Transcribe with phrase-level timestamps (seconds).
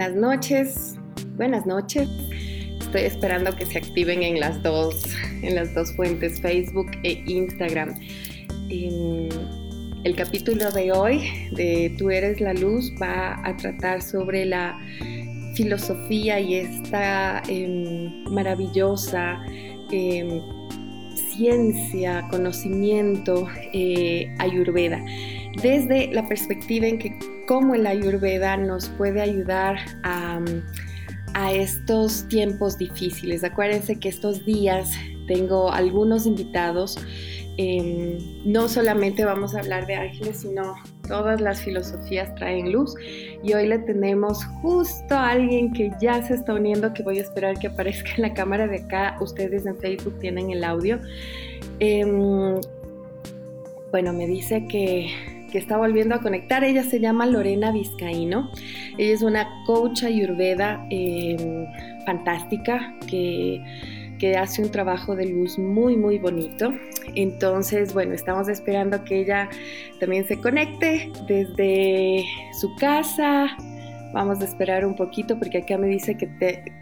[0.00, 0.96] buenas noches.
[1.36, 2.08] Buenas noches.
[2.80, 4.94] Estoy esperando que se activen en las dos,
[5.42, 7.94] en las dos fuentes, Facebook e Instagram.
[8.70, 14.80] el capítulo de hoy de Tú eres la luz va a tratar sobre la
[15.54, 19.38] filosofía y esta em, maravillosa
[19.92, 20.40] em,
[21.36, 25.04] ciencia, conocimiento eh, ayurveda,
[25.62, 30.38] desde la perspectiva en que cómo el ayurveda nos puede ayudar a,
[31.52, 33.42] estos tiempos difíciles.
[33.42, 34.92] Acuérdense que estos días
[35.26, 36.96] tengo algunos invitados.
[37.56, 40.76] Em, no solamente vamos a hablar de ángeles, sino
[41.08, 42.94] todas las filosofías traen luz.
[43.42, 47.22] Y hoy le tenemos justo a alguien que ya se está uniendo, que voy a
[47.22, 49.16] esperar que aparezca en la cámara de acá.
[49.20, 51.00] Ustedes en Facebook tienen el audio.
[51.80, 52.60] Em,
[53.90, 56.64] bueno, me dice que que está volviendo a conectar.
[56.64, 58.50] Ella se llama Lorena Vizcaíno.
[58.98, 61.66] Ella es una coach ayurveda em,
[62.06, 63.62] fantástica que,
[64.18, 66.72] que hace un trabajo de luz muy, muy bonito.
[67.14, 69.48] Entonces, bueno, estamos esperando que ella
[69.98, 72.24] también se conecte desde
[72.60, 73.56] su casa,
[74.12, 76.28] Vamos a esperar un poquito porque acá me dice que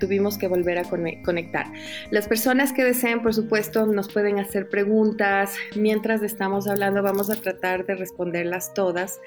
[0.01, 1.67] tuvimos que volver a conectar.
[2.11, 5.55] Las personas que deseen, por supuesto, nos pueden hacer preguntas.
[5.77, 9.21] Mientras estamos hablando, vamos a tratar de responderlas todas.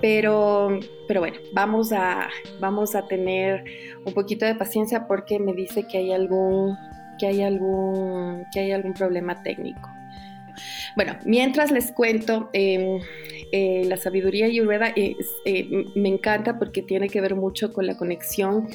[0.00, 2.28] Pero, pero bueno, vamos a,
[2.60, 3.64] vamos a tener
[4.04, 6.76] un poquito de paciencia porque me dice que hay algún,
[7.18, 9.99] que hay algún, que hay algún problema técnico.
[10.96, 13.00] Bueno, mientras les cuento, em,
[13.52, 15.16] eh, la sabiduría ayurveda eh,
[15.94, 18.68] me encanta porque tiene que ver mucho con la conexión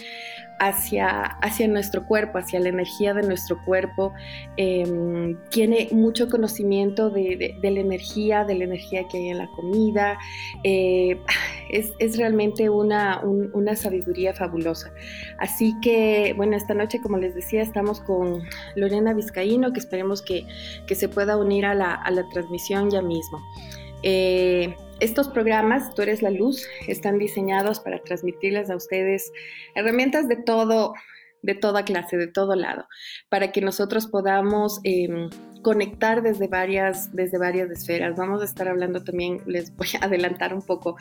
[0.59, 4.13] hacia, hacia nuestro cuerpo, hacia la energía de nuestro cuerpo.
[4.57, 10.17] Em, tiene mucho conocimiento de, la energía, de la energía que hay en la comida.
[10.63, 11.19] Eh,
[11.69, 14.91] es, realmente una, una, sabiduría fabulosa.
[15.37, 18.43] Así que, bueno, esta noche, como les decía, estamos con
[18.75, 20.45] Lorena Vizcaíno, que esperemos que,
[20.95, 23.41] se pueda unir a la, a la transmisión ya mismo.
[24.01, 29.31] Eh, estos programas, Tú eres la luz, están diseñados para transmitirles a ustedes
[29.75, 30.93] herramientas de todo,
[31.41, 32.85] de toda clase, de todo lado,
[33.29, 35.29] para que nosotros podamos em,
[35.61, 38.15] conectar desde varias, desde varias esferas.
[38.15, 40.95] Vamos a estar hablando también, les voy a adelantar un poco,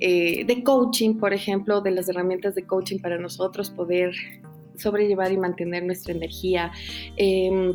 [0.00, 4.12] eh, de coaching, por ejemplo, de las herramientas de coaching para nosotros poder
[4.76, 6.72] sobrellevar y mantener nuestra energía.
[7.16, 7.74] Em,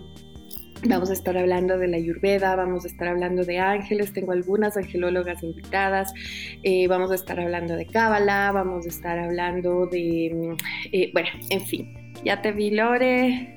[0.87, 4.77] Vamos a estar hablando de la Ayurveda, vamos a estar hablando de ángeles, tengo algunas
[4.77, 6.13] angelólogas invitadas,
[6.61, 10.57] eh, vamos a estar hablando de Cábala, vamos a estar hablando de, mm,
[10.91, 13.55] eh, bueno, en fin, ya te vi Lore.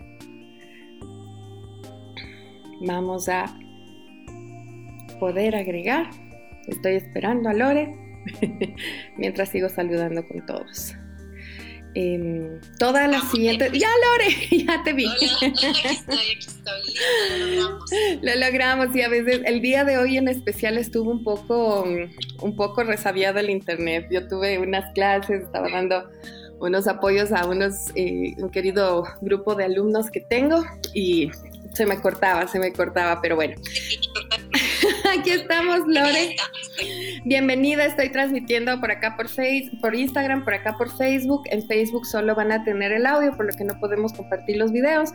[2.87, 3.45] Vamos a
[5.21, 6.09] poder agregar,
[6.67, 7.95] estoy esperando a Lore
[9.19, 10.95] mientras sigo saludando con todos.
[11.95, 13.73] Eh, todas las siguientes.
[13.73, 15.07] Ya, Lore, ya te vi.
[15.07, 15.57] aquí estoy,
[15.87, 16.83] aquí estoy.
[17.31, 17.91] Lo logramos.
[18.23, 21.85] Lo logramos y a veces el día de hoy en especial estuvo un poco,
[22.43, 24.07] un poco resabiado el internet.
[24.11, 26.09] Yo tuve unas clases, estaba dando
[26.61, 31.31] unos apoyos a unos, eh, un querido grupo de alumnos que tengo y
[31.75, 33.55] se me cortaba, se me cortaba, pero bueno.
[35.19, 36.37] Aquí estamos, Lore.
[37.25, 41.43] Bienvenida, estoy transmitiendo por acá por Facebook, por Instagram, por acá por Facebook.
[41.47, 44.73] En Facebook solo van a tener el audio, por lo que no podemos compartir los
[44.73, 45.11] videos.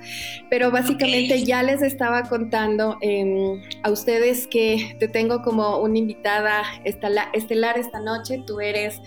[0.50, 6.64] Pero básicamente ya les estaba contando em, a ustedes que te tengo como una invitada
[6.84, 8.44] estelar esta noche.
[8.46, 9.00] Tú eres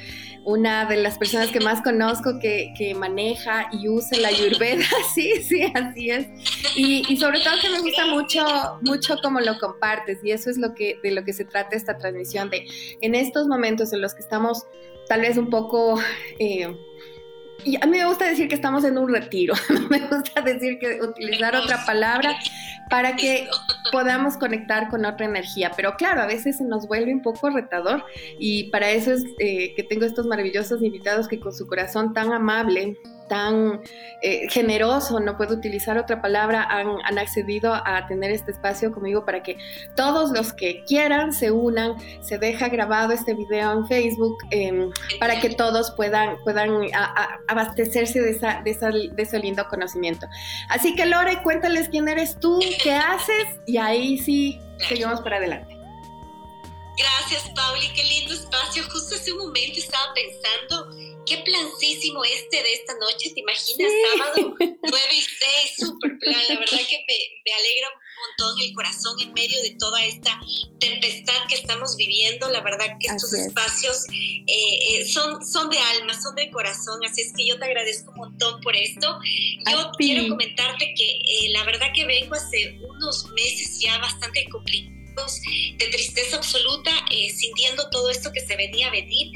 [0.46, 4.84] una de las personas que más conozco que, maneja y usa la ayurveda.
[5.14, 6.28] sí, sí, así es.
[6.76, 8.46] Y, y sobre todo que me gusta mucho,
[8.80, 10.20] mucho cómo lo compartes.
[10.22, 12.66] Y eso es lo que, de lo que se trata esta transmisión, de
[13.00, 14.66] en estos momentos en los que estamos
[15.08, 16.00] tal vez un poco...
[16.38, 16.74] Eh,
[17.64, 19.54] y a mí me gusta decir que estamos en un retiro,
[19.90, 22.36] me gusta decir que utilizar otra palabra
[22.90, 23.48] para que
[23.90, 25.72] podamos conectar con otra energía.
[25.74, 28.04] Pero claro, a veces se nos vuelve un poco retador
[28.38, 32.32] y para eso es eh, que tengo estos maravillosos invitados que con su corazón tan
[32.32, 32.98] amable
[33.28, 33.80] tan
[34.22, 39.42] eh, generoso, no puedo utilizar otra palabra, han, accedido a tener este espacio conmigo para
[39.42, 39.56] que
[39.94, 45.40] todos los que quieran se unan, se deja grabado este video en Facebook em, para
[45.40, 46.70] que todos puedan, puedan
[47.48, 50.26] abastecerse de, esa, de, de ese lindo conocimiento.
[50.68, 55.75] Así que Lore, cuéntales quién eres tú, qué haces y ahí sí seguimos para adelante.
[56.96, 58.82] Gracias, Pauli, qué lindo espacio.
[58.90, 60.96] Justo hace un momento estaba pensando
[61.26, 63.92] qué plancísimo este de esta noche, ¿te imaginas?
[64.16, 64.76] Sábado 9
[65.12, 65.30] y 6,
[65.76, 69.76] súper plan, la verdad que me, me, alegra un montón el corazón en medio de
[69.78, 70.40] toda esta
[70.78, 72.48] tempestad que estamos viviendo.
[72.48, 77.22] La verdad que estos espacios eh, eh, son, son de alma, son de corazón, así
[77.22, 79.18] es que yo te agradezco un montón por esto.
[79.70, 84.44] Yo quiero comentarte que eh, la verdad que vengo hace unos meses ya bastante
[85.16, 85.40] complicados,
[85.78, 86.90] de tristeza absoluta,
[87.34, 89.30] sintiendo todo esto que se venía a venir.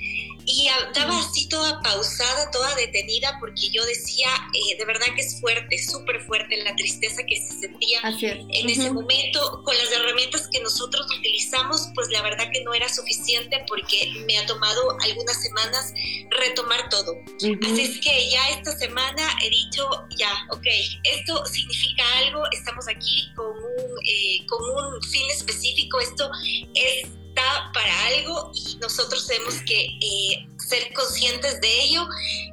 [0.46, 5.38] Y estaba así toda pausada, toda detenida, porque yo decía, eh, de verdad que es
[5.40, 9.62] fuerte, súper fuerte la tristeza que se sentía en ese momento.
[9.64, 14.38] Con las herramientas que nosotros utilizamos, pues la verdad que no era suficiente porque me
[14.38, 15.92] ha tomado algunas semanas
[16.30, 17.14] retomar todo.
[17.36, 20.66] Así es que ya esta semana he dicho, ya, ok,
[21.04, 24.39] esto significa algo, estamos aquí con un, eh,
[26.20, 26.30] esto
[26.74, 27.08] es
[27.72, 32.06] para algo y nosotros tenemos que eh, ser conscientes de ello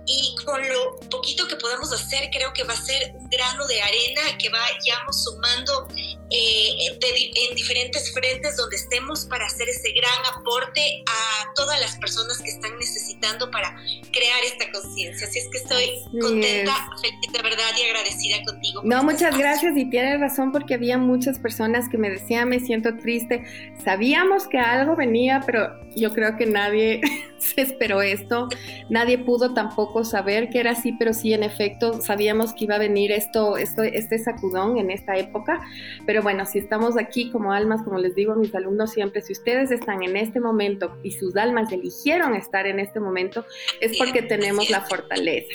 [0.05, 3.81] y con lo poquito que podamos hacer creo que va a ser un grano de
[3.81, 5.89] arena que vayamos sumando
[6.29, 12.37] eh, en diferentes frentes donde estemos para hacer ese gran aporte a todas las personas
[12.39, 13.75] que están necesitando para
[14.11, 15.27] crear esta conciencia.
[15.27, 18.81] Así es que estoy contenta, feliz de verdad y agradecida contigo.
[18.83, 22.95] No, muchas gracias y tienes razón porque había muchas personas que me decían, me siento
[22.97, 23.43] triste.
[23.83, 27.01] Sabíamos que algo venía, pero yo creo que nadie
[27.39, 28.47] se esperó esto.
[28.89, 32.79] Nadie pudo tampoco saber que era así, pero sí, en efecto, sabíamos que iba a
[32.79, 35.61] venir esto, esto este sacudón en esta época.
[36.05, 39.33] Pero bueno, si estamos aquí como almas, como les digo a mis alumnos siempre, si
[39.33, 43.45] ustedes están en este momento y sus almas eligieron estar en este momento,
[43.81, 45.47] es porque tenemos la fortaleza.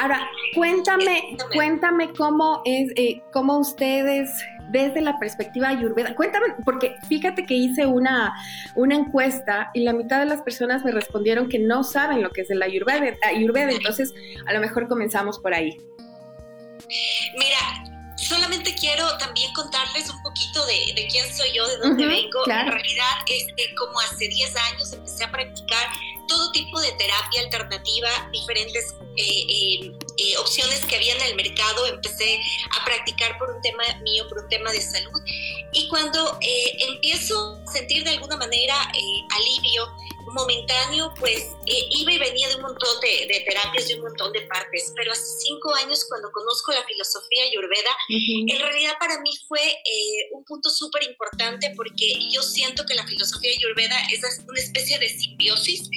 [0.00, 0.20] Ahora,
[0.54, 4.30] cuéntame, cuéntame cómo es, eh, cómo ustedes
[4.72, 6.14] desde la perspectiva ayurveda.
[6.14, 8.34] Cuéntame, porque fíjate que hice una,
[8.74, 12.40] una encuesta y la mitad de las personas me respondieron que no saben lo que
[12.40, 14.12] es el ayurveda, ayurveda entonces
[14.46, 15.78] a lo mejor comenzamos por ahí.
[17.38, 22.46] Mira, solamente quiero también contarles un poquito de, quién soy yo, de dónde vengo.
[22.46, 25.88] En realidad, este, como hace 10 años empecé a practicar
[26.28, 31.86] todo tipo de terapia alternativa, diferentes eh, eh, eh, opciones que había en el mercado,
[31.86, 32.40] empecé
[32.78, 35.20] a practicar por un tema mío, por un tema de salud.
[35.72, 36.38] Y cuando
[36.88, 38.76] empiezo a sentir de alguna manera
[39.30, 39.92] alivio,
[40.32, 44.92] momentáneo, pues iba y venía de un montón de, terapias, de un montón de partes,
[44.96, 49.60] pero hace cinco años cuando conozco la filosofía ayurveda, en realidad para mí fue
[50.32, 55.08] un punto súper importante porque yo siento que la filosofía ayurveda es una especie de
[55.08, 55.88] simbiosis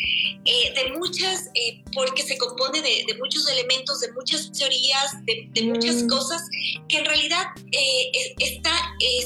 [0.48, 6.04] eh, de muchas, eh, porque se compone de, muchos elementos, de muchas teorías, de, muchas
[6.04, 6.08] mm.
[6.08, 6.44] cosas
[6.88, 8.72] que en realidad eh, está,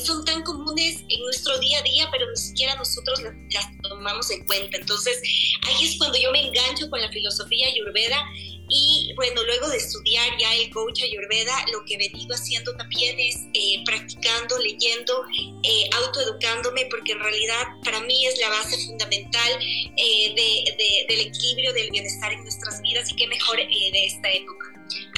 [0.05, 3.65] son tan comunes en nuestro día a día, pero ni siquiera nosotros las, las,
[3.99, 4.77] tomamos en cuenta.
[4.77, 5.21] Entonces,
[5.67, 8.25] ahí es cuando yo me engancho con la filosofía ayurveda
[8.69, 13.19] y bueno, luego de estudiar ya el coach Ayurveda, lo que he venido haciendo también
[13.19, 15.23] es eh, practicando, leyendo,
[15.63, 21.73] eh, autoeducándome, porque en realidad para mí es la base fundamental eh, de, del equilibrio,
[21.73, 24.65] del bienestar en nuestras vidas y qué mejor de esta época.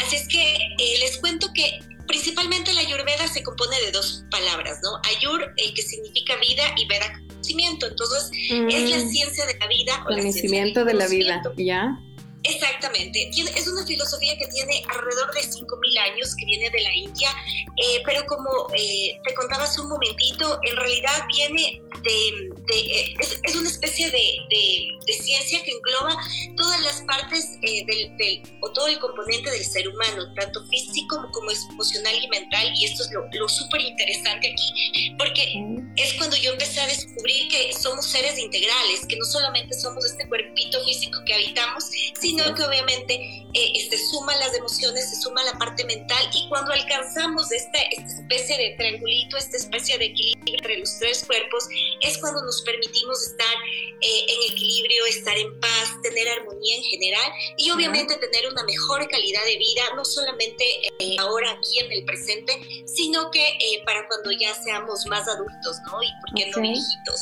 [0.02, 0.58] Así es que
[1.00, 5.00] les cuento que principalmente la Ayurveda se compone de dos palabras, ¿no?
[5.18, 7.88] Ayur, que significa vida, y Veda, conocimiento.
[7.88, 9.10] Entonces, es la mm.
[9.10, 10.02] ciencia de la vida.
[10.04, 11.98] O conocimiento de la vida, ¿ya?
[12.44, 13.30] Exactamente.
[13.30, 17.30] es una filosofía que tiene alrededor de 5.000 años, que viene de la India,
[17.78, 22.50] eh, pero como eh, te contaba hace un momentito, en realidad viene de...
[22.70, 26.16] Eh, es, una especie de, ciencia que engloba
[26.56, 32.16] todas las partes del, o todo el componente del ser humano, tanto físico como emocional
[32.22, 35.64] y mental, y esto es lo, lo súper interesante aquí, porque
[35.98, 40.28] es cuando yo empecé a descubrir que somos seres integrales, que no solamente somos este
[40.28, 41.86] cuerpito físico que habitamos,
[42.20, 46.72] sino que obviamente eh, se suman las emociones, se suma la parte mental y cuando
[46.72, 51.66] alcanzamos esta, esta especie de triangulito, esta especie de equilibrio entre los tres cuerpos,
[52.02, 53.54] es cuando nos permitimos estar
[54.02, 59.08] eh, en equilibrio, estar en paz, tener armonía en general y obviamente tener una mejor
[59.10, 60.64] calidad de vida, no solamente
[61.00, 62.54] eh, ahora aquí en el presente,
[62.86, 63.44] sino que
[63.86, 66.02] para cuando ya seamos más adultos, ¿no?
[66.04, 67.22] Y por qué no viejitos,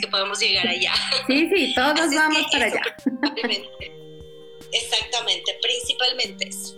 [0.00, 0.92] que podamos llegar allá.
[1.26, 2.82] Sí, sí, todos vamos para allá.
[4.74, 6.76] Exactamente, principalmente eso.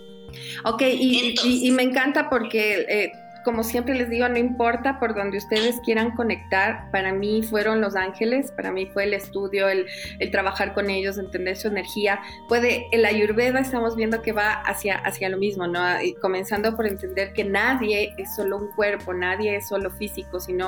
[0.65, 3.11] Ok, y, y, me encanta porque eh,
[3.47, 7.95] como siempre les digo, no importa por donde ustedes quieran conectar, para mí fueron los
[7.95, 9.87] ángeles, para mí fue el estudio, el,
[10.33, 12.19] trabajar con ellos, entender su energía.
[12.49, 15.79] Puede, el ayurveda estamos viendo que va hacia, hacia lo mismo, ¿no?
[16.01, 20.65] Y comenzando por entender que nadie es solo un cuerpo, nadie es solo físico, sino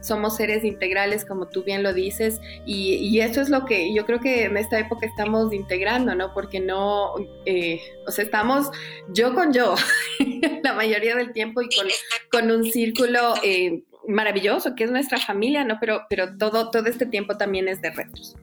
[0.00, 4.06] somos seres integrales, como tú bien lo dices, y, y eso es lo que yo
[4.06, 6.32] creo que en esta época estamos integrando, ¿no?
[6.32, 7.12] Porque no,
[7.44, 8.70] eh, o sea, estamos
[9.08, 9.74] yo con yo
[10.62, 11.86] la mayoría del tiempo y con
[12.30, 15.78] con un círculo eh, maravilloso, que es nuestra familia, ¿no?
[15.80, 18.36] Pero, pero todo, todo este tiempo también es de retos.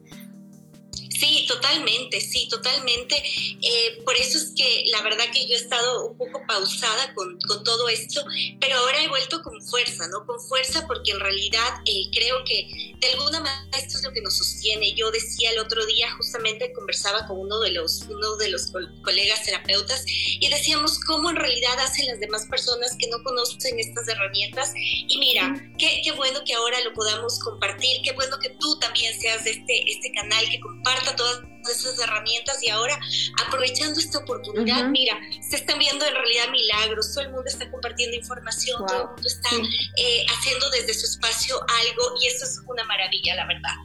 [1.20, 3.16] Sí, totalmente, sí, totalmente.
[3.62, 7.38] Eh, por eso es que la verdad que yo he estado un poco pausada con,
[7.42, 8.24] con, todo esto,
[8.62, 10.26] pero ahora he vuelto con fuerza, ¿no?
[10.26, 14.22] Con fuerza porque en realidad eh, creo que de alguna manera esto es lo que
[14.22, 14.94] nos sostiene.
[14.94, 18.72] Yo decía el otro día, justamente conversaba con uno de los, uno de los
[19.04, 24.08] colegas terapeutas y decíamos cómo en realidad hacen las demás personas que no conocen estas
[24.08, 24.72] herramientas.
[24.76, 29.20] Y mira, qué, qué bueno que ahora lo podamos compartir, qué bueno que tú también
[29.20, 30.60] seas este, este canal que
[31.16, 33.00] todas esas herramientas y ahora
[33.46, 38.16] aprovechando esta oportunidad, mira, se están viendo en realidad milagros, todo el mundo está compartiendo
[38.16, 39.50] información, todo el mundo está
[39.98, 43.76] eh, haciendo desde su espacio algo y eso es una maravilla, la verdad.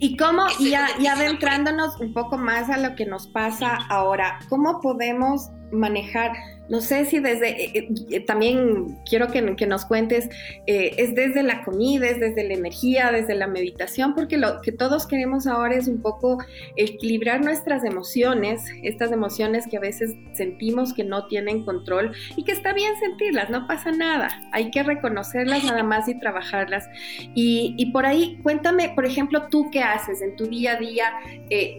[0.00, 4.80] Y cómo, ya, ya adentrándonos un poco más a lo que nos pasa ahora, ¿cómo
[4.80, 6.32] podemos manejar?
[6.68, 10.28] No sé si desde, eh, eh, también quiero que, nos cuentes,
[10.66, 14.72] eh, es desde la comida, es desde la energía, desde la meditación, porque lo que
[14.72, 16.38] todos queremos ahora es un poco
[16.76, 22.52] equilibrar nuestras emociones, estas emociones que a veces sentimos que no tienen control y que
[22.52, 26.88] está bien sentirlas, no pasa nada, hay que reconocerlas nada más y trabajarlas.
[27.34, 31.04] Y, y por ahí, cuéntame, por ejemplo, tú qué haces en tu día a día,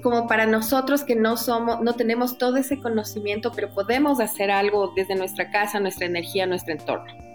[0.01, 4.76] como para nosotros que no somos, no tenemos todo ese conocimiento, pero podemos hacer algo
[4.95, 7.27] desde nuestra casa, nuestra energía, nuestro entorno.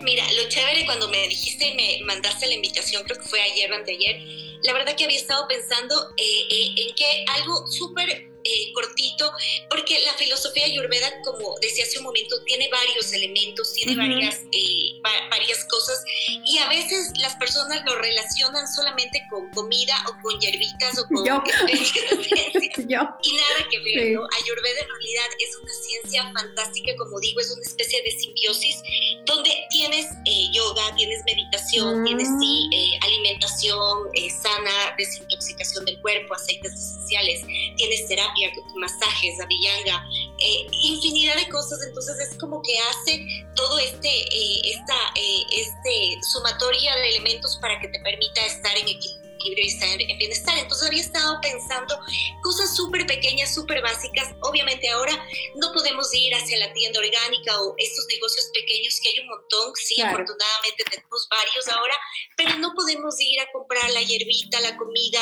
[0.00, 3.72] Mira, lo chévere cuando me dijiste y me mandaste la invitación, creo que fue ayer
[3.72, 4.20] o anteayer,
[4.62, 9.32] la verdad que había estado pensando eh, eh, en que algo súper eh, cortito,
[9.68, 15.00] porque la filosofía ayurveda, como decía hace un momento, tiene varios elementos, tiene varias, eh,
[15.30, 16.04] varias cosas,
[16.46, 21.26] y a veces las personas lo relacionan solamente con comida o con hierbitas o con
[21.26, 21.42] Yo.
[23.22, 24.26] y nada que ver, ¿no?
[24.42, 28.82] Ayurveda en realidad es una ciencia fantástica, como digo, es una especie de simbiosis,
[29.24, 33.04] donde tienes eh, yoga, tienes meditación, tienes sí, mm.
[33.04, 37.42] alimentación sana, desintoxicación del cuerpo, aceites esenciales,
[37.76, 38.35] tienes terapia
[38.76, 40.04] masajes, avillanga,
[40.38, 41.78] eh, infinidad de cosas.
[41.86, 47.78] Entonces es como que hace todo este, eh, esta eh, este sumatoria de elementos para
[47.80, 50.58] que te permita estar en equilibrio y estar en bienestar.
[50.58, 51.98] Entonces había estado pensando
[52.42, 54.34] cosas súper pequeñas, súper básicas.
[54.42, 55.12] Obviamente ahora
[55.56, 59.72] no podemos ir hacia la tienda orgánica o estos negocios pequeños que hay un montón.
[59.76, 61.94] Sí, afortunadamente tenemos varios ahora,
[62.36, 65.20] pero no podemos ir a comprar la hierbita, la comida,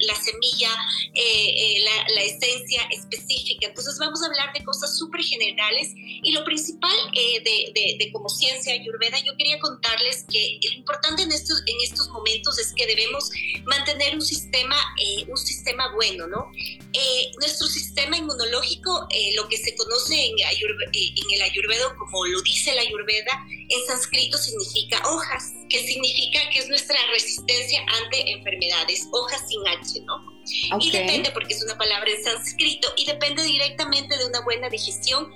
[0.00, 0.70] la semilla,
[1.14, 3.66] eh, eh, la, esencia específica.
[3.66, 8.28] Entonces vamos a hablar de cosas súper generales y lo principal eh, de, de, como
[8.28, 12.86] ciencia ayurveda, yo quería contarles que lo importante en estos, en estos momentos es que
[12.86, 13.30] debemos
[13.64, 16.50] mantener un sistema, eh, un sistema bueno, ¿no?
[16.92, 22.42] Eh, nuestro sistema inmunológico, eh, lo que se conoce en, en, el ayurvedo como lo
[22.42, 29.06] dice la ayurveda, en sánscrito significa hojas, que significa que es nuestra resistencia ante enfermedades,
[29.12, 30.32] hojas sin H, ¿no?
[30.80, 35.32] Y depende, porque es una palabra en sánscrito, y depende directamente de una buena digestión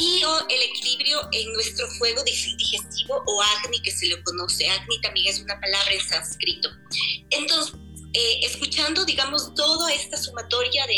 [0.00, 4.66] y el equilibrio en nuestro fuego digestivo o Agni, que se lo conoce.
[4.68, 6.70] Agni también es una palabra en sánscrito.
[7.30, 7.74] Entonces,
[8.12, 10.96] eh, escuchando, digamos, toda esta sumatoria de,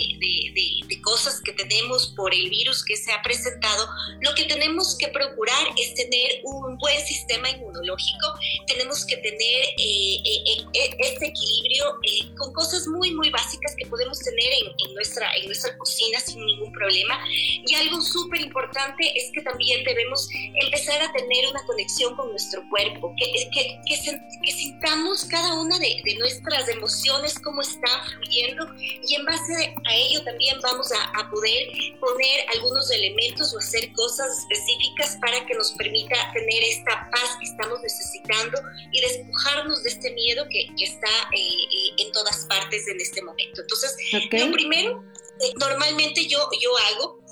[1.02, 3.88] cosas que tenemos por el virus que se ha presentado,
[4.20, 8.32] lo que tenemos que procurar es tener un buen sistema inmunológico,
[8.68, 11.98] tenemos que tener eh, eh, este equilibrio
[12.38, 16.72] con cosas muy, muy básicas que podemos tener en, nuestra, en nuestra cocina sin ningún
[16.72, 17.18] problema.
[17.66, 20.28] Y algo súper importante es que también debemos
[20.62, 26.16] empezar a tener una conexión con nuestro cuerpo, que, que, que, sintamos cada una de
[26.18, 27.01] nuestras emociones
[27.42, 31.68] cómo está fluyendo y en base a ello también vamos a, poder
[32.00, 37.46] poner algunos elementos o hacer cosas específicas para que nos permita tener esta paz que
[37.46, 38.60] estamos necesitando
[38.92, 43.62] y despojarnos de este miedo que, está eh, eh, en todas partes en este momento.
[43.62, 45.04] Entonces, lo primero,
[45.40, 47.22] eh, normalmente yo, yo hago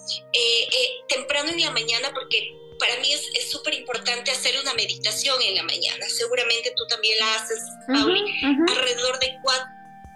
[1.08, 5.62] temprano en la mañana porque para mí es súper importante hacer una meditación en la
[5.62, 6.06] mañana.
[6.08, 9.66] Seguramente tú también la haces, Pauli, alrededor de 4,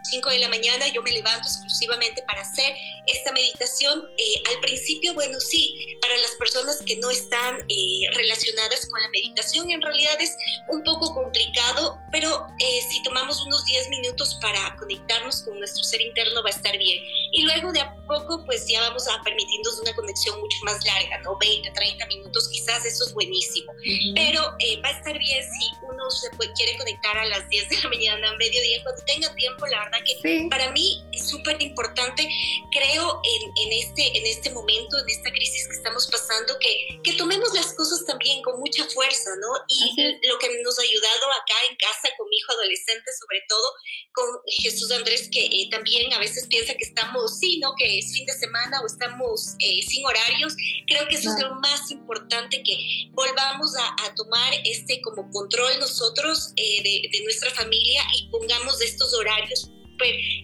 [0.05, 2.75] 5 de la mañana yo me levanto exclusivamente para hacer
[3.07, 4.09] esta meditación.
[4.19, 9.09] Eh, al principio, bueno, sí, para las personas que no están eh, relacionadas con la
[9.09, 10.37] meditación, en realidad es
[10.69, 16.01] un poco complicado, pero eh, si tomamos unos 10 minutos para conectarnos con nuestro ser
[16.01, 17.03] interno va a estar bien.
[17.33, 21.19] Y luego de a poco, pues ya vamos a permitirnos una conexión mucho más larga,
[21.23, 21.37] ¿no?
[21.39, 23.73] 20, 30 minutos, quizás eso es buenísimo.
[24.15, 27.89] Pero va a estar bien si uno se quiere conectar a las 10 de la
[27.89, 32.29] mañana, a mediodía, cuando tenga tiempo, la verdad porque para mí es súper importante,
[32.73, 37.53] creo en, este, en este momento, en esta crisis que estamos pasando, que, que tomemos
[37.55, 39.49] las cosas también con mucha fuerza, ¿no?
[39.69, 39.97] Y
[40.29, 43.73] lo que nos ha ayudado acá en casa con mi hijo adolescente, sobre todo
[44.13, 47.75] con Jesús Andrés, que eh, también a veces piensa que estamos, sí, ¿no?
[47.77, 50.55] Que es fin de semana o estamos eh, sin horarios.
[50.87, 55.79] Creo que eso es lo más importante, que volvamos a, a tomar este como control
[55.79, 59.71] nosotros eh, de, de nuestra familia y pongamos estos horarios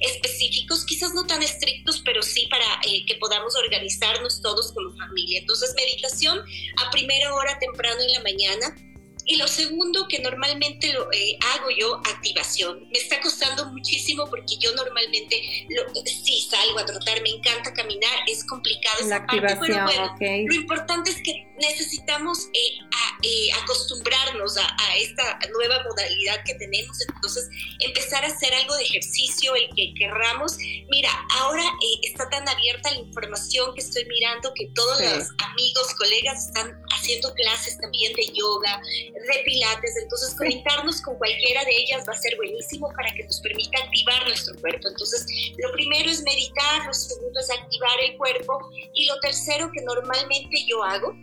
[0.00, 5.40] específicos, quizás no tan estrictos, pero sí para eh, que podamos organizarnos todos como familia.
[5.40, 8.89] Entonces, meditación a primera hora temprano en la mañana,
[9.30, 12.88] y lo segundo que normalmente lo eh, hago yo, activación.
[12.90, 18.10] Me está costando muchísimo porque yo normalmente lo, sí salgo a trotar, me encanta caminar,
[18.26, 22.78] es complicado esa activación, parte, pero bueno, lo importante es que necesitamos eh,
[23.22, 29.54] eh, acostumbrarnos a, esta nueva modalidad que tenemos, entonces empezar a hacer algo de ejercicio,
[29.54, 30.56] el que querramos.
[30.90, 31.62] Mira, ahora
[32.02, 37.34] está tan abierta la información que estoy mirando que todos los amigos, colegas están haciendo
[37.34, 38.80] clases también de yoga,
[39.12, 43.40] de pilates, entonces conectarnos con cualquiera de ellas va a ser buenísimo para que nos
[43.40, 44.88] permita activar nuestro cuerpo.
[44.88, 45.26] Entonces,
[45.58, 48.58] lo primero es meditar, lo segundo es activar el cuerpo
[48.94, 51.16] y lo tercero que normalmente yo hago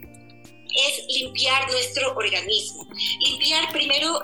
[0.89, 2.85] es limpiar nuestro organismo.
[3.21, 4.21] Limpiar primero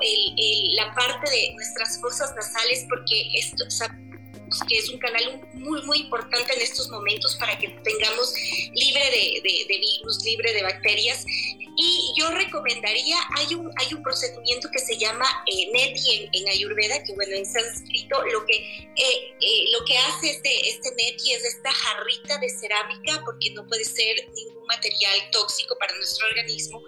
[0.75, 3.63] la parte de nuestras fosas nasales porque esto
[4.67, 8.33] que es un canal muy, muy importante en estos momentos para que tengamos
[8.73, 11.25] libre de, de virus, libre de bacterias.
[11.75, 17.03] Y yo recomendaría, hay un, hay un procedimiento que se llama eh, neti en, Ayurveda,
[17.03, 21.43] que bueno, en sánscrito lo que, eh, eh, lo que hace este, este neti es
[21.43, 26.81] esta jarrita de cerámica, porque no puede ser ningún material tóxico para nuestro organismo,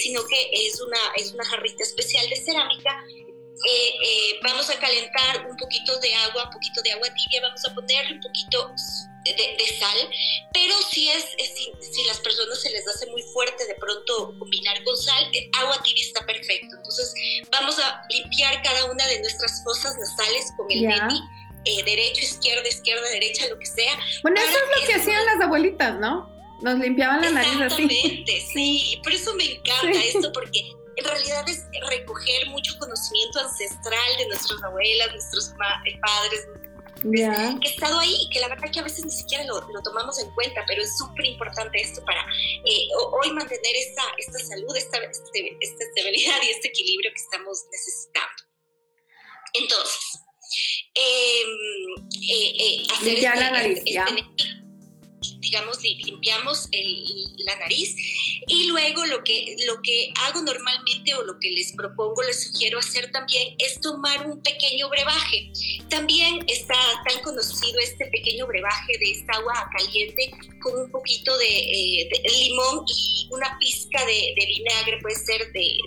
[0.00, 3.04] sino que es una, es una jarrita especial de cerámica
[4.42, 8.14] vamos a calentar un poquito de agua, un poquito de agua tibia, vamos a ponerle
[8.14, 8.74] un poquito
[9.24, 10.10] de, sal,
[10.52, 14.96] pero si es, si, las personas se les hace muy fuerte de pronto combinar con
[14.96, 16.76] sal, eh, agua tibia está perfecto.
[16.76, 17.14] Entonces
[17.50, 21.20] vamos a limpiar cada una de nuestras fosas nasales con el neti.
[21.66, 23.98] Eh, derecho, izquierda, izquierda, derecha, lo que sea.
[24.22, 26.30] Bueno, eso es lo que hacían las abuelitas, ¿no?
[26.60, 27.84] Nos limpiaban la nariz así.
[27.84, 29.00] Exactamente, sí.
[29.02, 34.62] Por eso me encanta esto, porque en realidad es recoger mucho conocimiento ancestral de nuestras
[34.62, 36.46] abuelas, nuestros eh, padres,
[37.12, 40.18] que he estado ahí y que la verdad que a veces ni siquiera lo, tomamos
[40.20, 42.88] en cuenta, pero es súper importante esto para eh,
[43.22, 48.42] hoy mantener esta, esta salud, esta, este, esta estabilidad y este equilibrio que estamos necesitando.
[49.52, 50.20] Entonces,
[50.94, 51.50] em,
[52.30, 54.06] eh, eh, hacer ya la nariz, ya
[55.40, 56.68] digamos, limpiamos
[57.38, 57.94] la nariz
[58.46, 62.78] y luego lo que, lo que hago normalmente o lo que les propongo, les sugiero
[62.78, 65.50] hacer también es tomar un pequeño brebaje.
[65.88, 66.74] También está
[67.08, 70.30] tan conocido este pequeño brebaje de esta agua caliente
[70.62, 72.08] con un poquito de, eh,
[72.38, 75.78] limón y una pizca de, vinagre, puede ser de,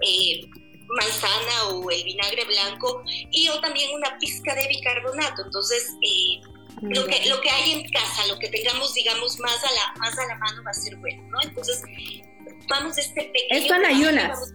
[0.00, 0.46] eh,
[0.86, 5.42] manzana o el vinagre blanco y o también una pizca de bicarbonato.
[5.44, 6.40] Entonces, eh,
[6.82, 10.18] lo que, lo que hay en casa, lo que tengamos, digamos, más a la, más
[10.18, 11.38] a la mano va a ser bueno, ¿no?
[11.42, 11.82] Entonces,
[12.68, 13.62] vamos a este pequeño...
[13.62, 14.54] Esto en ayunas.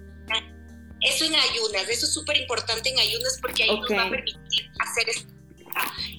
[1.02, 4.70] Eso en ayunas, eso es súper importante en ayunas porque ahí nos va a permitir
[4.80, 5.06] hacer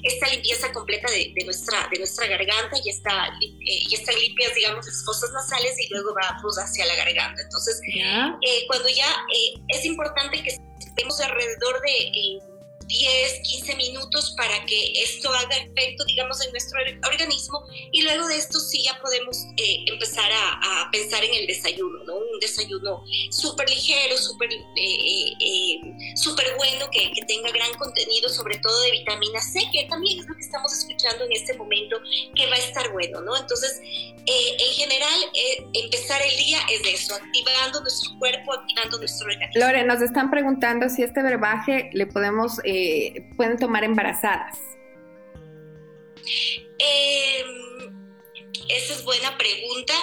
[0.02, 4.54] esta, limpieza completa de, de, nuestra, de nuestra garganta y, está, eh, y están limpias,
[4.54, 7.42] digamos, las fosas nasales y luego vamos hacia la garganta.
[7.42, 12.40] Entonces, eh, cuando ya eh, es importante que estemos alrededor de
[12.90, 18.37] 10, 15 minutos para que esto haga efecto, digamos, en nuestro organismo y luego de
[18.37, 22.16] esto sí ya podemos eh, empezar a, pensar en el desayuno, ¿no?
[22.16, 25.81] Un desayuno súper ligero, súper eh, eh,
[26.16, 30.26] súper bueno, que, que, tenga gran contenido, sobre todo de vitamina C, que también es
[30.26, 31.96] lo que estamos escuchando en este momento,
[32.35, 33.37] que va a estar bueno, ¿no?
[33.37, 33.81] Entonces,
[34.59, 35.21] en general,
[35.75, 39.64] empezar el día es eso, activando nuestro cuerpo, activando nuestro organismo.
[39.64, 42.61] Lore, nos están preguntando si este verbaje le podemos
[43.37, 44.59] pueden tomar embarazadas?
[46.79, 47.90] Em,
[48.69, 49.95] esa es buena pregunta.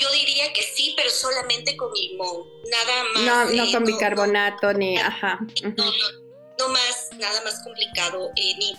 [0.00, 3.22] Yo diría que sí, pero solamente con limón, nada más.
[3.22, 5.38] No, no con bicarbonato ni, ajá.
[6.58, 8.74] No, más, nada más complicado, eh, ni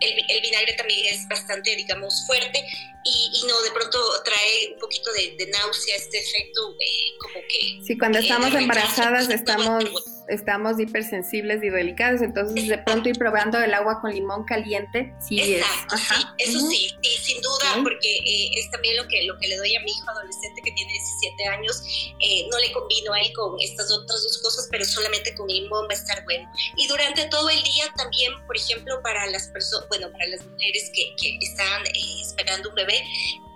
[0.00, 2.64] el, vinagre también es bastante, digamos, fuerte
[3.04, 7.86] y, no, de pronto trae un poquito de, náusea, este efecto eh, como que...
[7.86, 9.84] Sí, cuando estamos embarazadas estamos
[10.30, 15.40] estamos hipersensibles y delicados, entonces de pronto ir probando el agua con limón caliente, sí
[15.40, 19.56] Exacto, sí, eso sí, sin duda, porque eh, es también lo que, lo que le
[19.56, 21.82] doy a mi hijo adolescente que tiene 17 años,
[22.20, 25.86] eh, no le combino a él con estas otras dos cosas, pero solamente con limón
[25.86, 26.50] va a estar bueno.
[26.76, 30.90] Y durante todo el día también, por ejemplo, para las personas, bueno, para las mujeres
[30.94, 33.02] que, que están eh, esperando un bebé,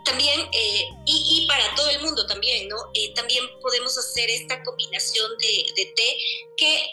[0.05, 2.77] también, eh, y, para todo el mundo también, ¿no?
[2.95, 6.17] Eh, también podemos hacer esta combinación de, té
[6.57, 6.87] que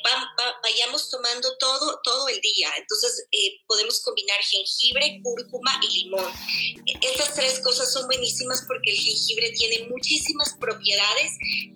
[0.63, 2.69] vayamos tomando todo, todo el día.
[2.78, 6.32] Entonces, eh, podemos combinar jengibre, cúrcuma y limón.
[7.02, 11.32] Estas tres cosas son buenísimas porque el jengibre tiene muchísimas propiedades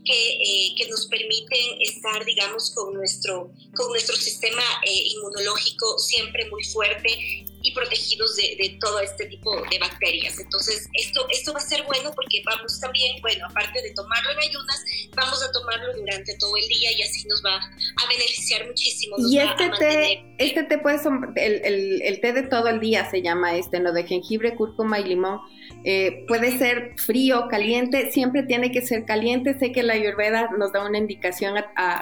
[0.05, 7.45] que, que nos permiten estar, digamos, con nuestro, con nuestro sistema inmunológico siempre muy fuerte
[7.65, 10.39] y protegidos de, de, todo este tipo de bacterias.
[10.39, 14.37] Entonces, esto, esto va a ser bueno porque vamos también, bueno, aparte de tomarlo en
[14.37, 14.83] ayunas,
[15.15, 19.15] vamos a tomarlo durante todo el día y así nos va a beneficiar muchísimo.
[19.17, 20.99] y este té, este té puede,
[21.37, 23.91] el, el, el, té de todo el día se llama este, ¿no?
[23.93, 25.39] De jengibre, cúrcuma y limón.
[25.83, 29.57] Eh, puede ser frío, caliente, siempre tiene que ser caliente.
[29.57, 31.55] Sé que la ayurveda nos da una indicación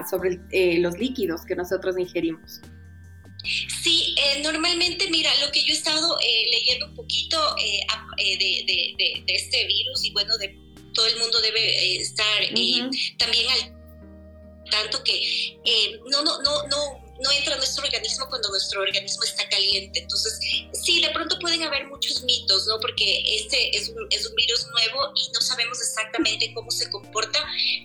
[0.09, 2.61] sobre eh, los líquidos que nosotros ingerimos.
[3.43, 7.85] Sí, eh, normalmente, mira, lo que yo he estado eh, leyendo un poquito eh,
[8.17, 10.55] de, este virus y bueno, de
[10.93, 12.47] todo el mundo debe estar
[13.17, 15.59] también al tanto que
[16.09, 19.99] no, no, no, no no entra a nuestro organismo cuando nuestro organismo está caliente.
[19.99, 20.39] Entonces,
[20.73, 22.79] sí, de pronto pueden haber muchos mitos, ¿no?
[22.79, 27.39] Porque este es un, es un virus nuevo y no sabemos exactamente cómo se comporta,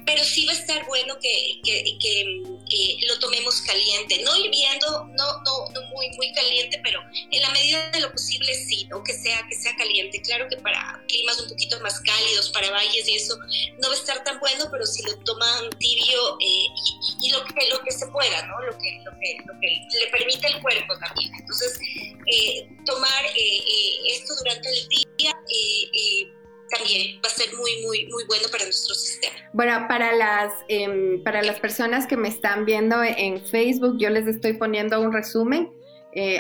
[0.07, 5.43] pero sí va a estar bueno que, que, que, lo tomemos caliente, no hirviendo, no,
[5.43, 9.03] no, no muy, muy caliente, pero en la medida de lo posible sí, ¿no?
[9.03, 10.21] Que sea, que sea caliente.
[10.23, 13.37] Claro que para climas un poquito más cálidos, para valles y eso,
[13.79, 16.67] no va a estar tan bueno, pero si lo toman tibio eh,
[17.23, 18.61] y, lo, que, lo que se pueda, ¿no?
[18.63, 21.33] Lo que, lo que, lo que le permite el cuerpo también.
[21.39, 21.79] Entonces,
[22.27, 25.33] eh, tomar eh, eh, esto durante el día
[26.71, 29.35] también va a ser muy, muy, muy bueno para nuestro sistema.
[29.55, 34.27] Bueno, para las, em, para las personas que me están viendo en Facebook, yo les
[34.27, 35.73] estoy poniendo un resumen.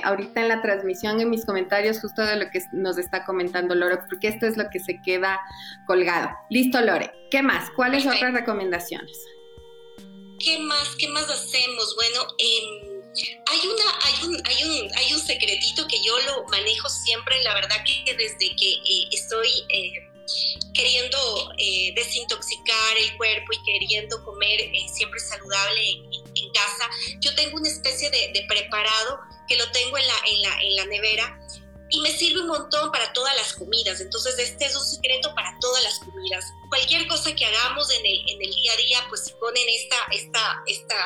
[0.02, 3.98] ahorita en la transmisión, en mis comentarios, justo de lo que nos está comentando Lore,
[4.08, 5.38] porque esto es lo que se queda
[5.86, 6.30] colgado.
[6.50, 7.12] Listo, Lore.
[7.30, 7.70] ¿Qué más?
[7.76, 9.16] ¿Cuáles otras recomendaciones?
[10.38, 10.94] ¿Qué más?
[10.96, 11.94] ¿Qué más hacemos?
[11.96, 17.42] Bueno, hay, una, hay, un, hay, un, hay un secretito que yo lo manejo siempre,
[17.42, 19.92] la verdad que desde que eh, estoy eh,
[20.74, 24.60] queriendo eh, desintoxicar el cuerpo y queriendo comer
[24.94, 26.88] siempre saludable en, casa,
[27.20, 30.76] yo tengo una especie de, de, preparado que lo tengo en la, en la, en
[30.76, 31.38] la nevera
[31.90, 34.00] y me sirve un montón para todas las comidas.
[34.00, 36.44] Entonces, este es un secreto para todas las comidas.
[36.68, 39.96] Cualquier cosa que hagamos en el, en el día a día, pues si ponen esta,
[40.12, 40.96] esta, esta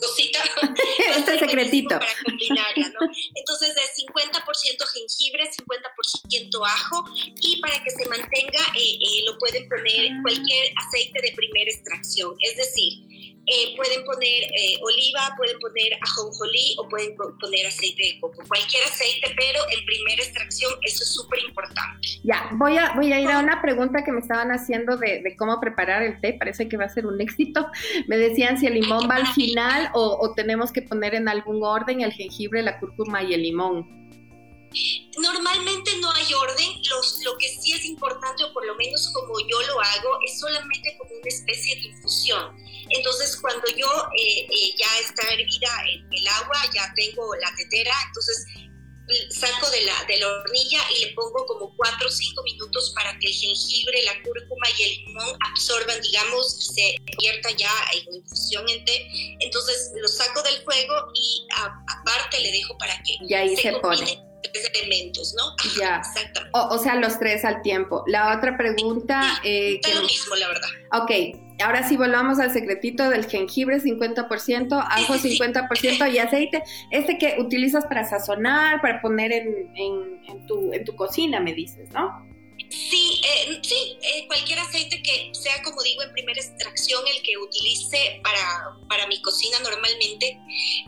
[0.00, 0.42] cosita.
[1.16, 1.98] este secretito.
[1.98, 3.08] Para combinarla, ¿no?
[3.34, 7.04] Entonces, de 50% jengibre, 50% ajo,
[7.40, 10.20] y para que se mantenga, eh, eh, lo pueden poner ah.
[10.22, 12.36] cualquier aceite de primera extracción.
[12.40, 13.15] Es decir,
[13.46, 18.82] eh, pueden poner eh, oliva, pueden poner ajonjolí o pueden poner aceite de coco, cualquier
[18.84, 22.08] aceite, pero en primera extracción eso es súper importante.
[22.24, 25.60] Ya, voy a, voy a ir a una pregunta que me estaban haciendo de, cómo
[25.60, 27.68] preparar el té, parece que va a ser un éxito.
[28.08, 31.62] Me decían si el limón va al final o, o tenemos que poner en algún
[31.62, 33.96] orden el jengibre, la cúrcuma y el limón.
[35.18, 37.20] Normalmente no hay orden, Los,
[44.86, 48.46] ya está hervida el, el, agua, ya tengo la tetera, entonces
[49.30, 53.16] saco de la, de la hornilla y le pongo como 4 o 5 minutos para
[53.18, 58.68] que el jengibre, la cúrcuma y el limón absorban, digamos, se convierta ya en infusión
[58.68, 59.08] en té.
[59.40, 64.22] Entonces lo saco del fuego y aparte le dejo para que y ahí se, pone
[64.52, 65.54] tres elementos, ¿no?
[65.78, 65.98] ya.
[65.98, 66.50] Exactamente.
[66.52, 68.04] O, sea, los tres al tiempo.
[68.06, 69.40] La otra pregunta...
[69.44, 70.68] Eh, lo mismo, la verdad.
[70.92, 71.10] Ok,
[71.62, 76.62] ahora sí volvamos al secretito del jengibre 50%, ajo 50% y aceite.
[76.90, 81.90] Este que utilizas para sazonar, para poner en, en, tu, en tu cocina, me dices,
[81.92, 82.26] ¿no?
[82.70, 87.36] Sí, eh, sí eh, cualquier aceite que sea, como digo, en primera extracción, el que
[87.36, 90.38] utilice para, para mi cocina normalmente.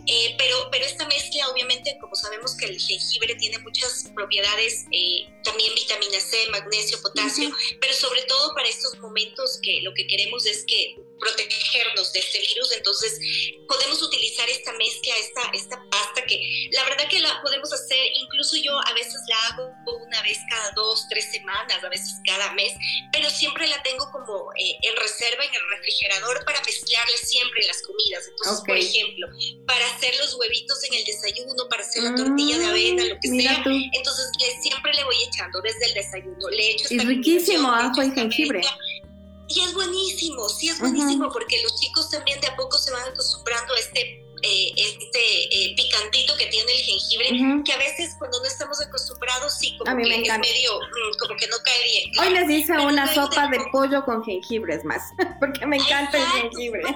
[0.07, 4.85] Eh, pero, pero esta mezcla, obviamente, como sabemos que el jengibre tiene muchas propiedades,
[5.45, 7.51] también vitamina C, magnesio, potasio,
[7.81, 12.41] pero sobre todo para estos momentos que lo que queremos es que protegernos de este
[12.41, 12.73] virus.
[12.73, 13.19] Entonces,
[13.67, 18.57] podemos utilizar esta mezcla, esta, esta pasta que la verdad que la podemos hacer, incluso
[18.57, 19.73] yo a veces la hago
[20.05, 22.73] una vez cada dos, tres semanas, a veces cada mes,
[23.13, 27.83] pero siempre la tengo como eh, en reserva en el refrigerador para mezclarle siempre las
[27.83, 28.25] comidas.
[28.29, 29.29] Entonces, por ejemplo,
[29.67, 33.29] para hacer los huevitos en el desayuno, para hacer la tortilla de avena, lo que
[33.29, 33.63] sea.
[33.93, 34.31] Entonces,
[34.63, 36.49] siempre le voy echando desde el desayuno.
[36.51, 38.63] Le echo esta riquísimo ajo y jengibre.
[39.49, 43.09] Y es buenísimo, sí es buenísimo, porque los chicos también de a poco se van
[43.09, 48.38] acostumbrando a este eh, este eh, picantito que tiene el jengibre, que a veces cuando
[48.40, 52.12] no estamos acostumbrados, sí, como que es medio, mm, como que no cae bien.
[52.20, 55.03] Hoy les hice una sopa de pollo con jengibre, es más,
[55.40, 56.83] porque me encanta el jengibre.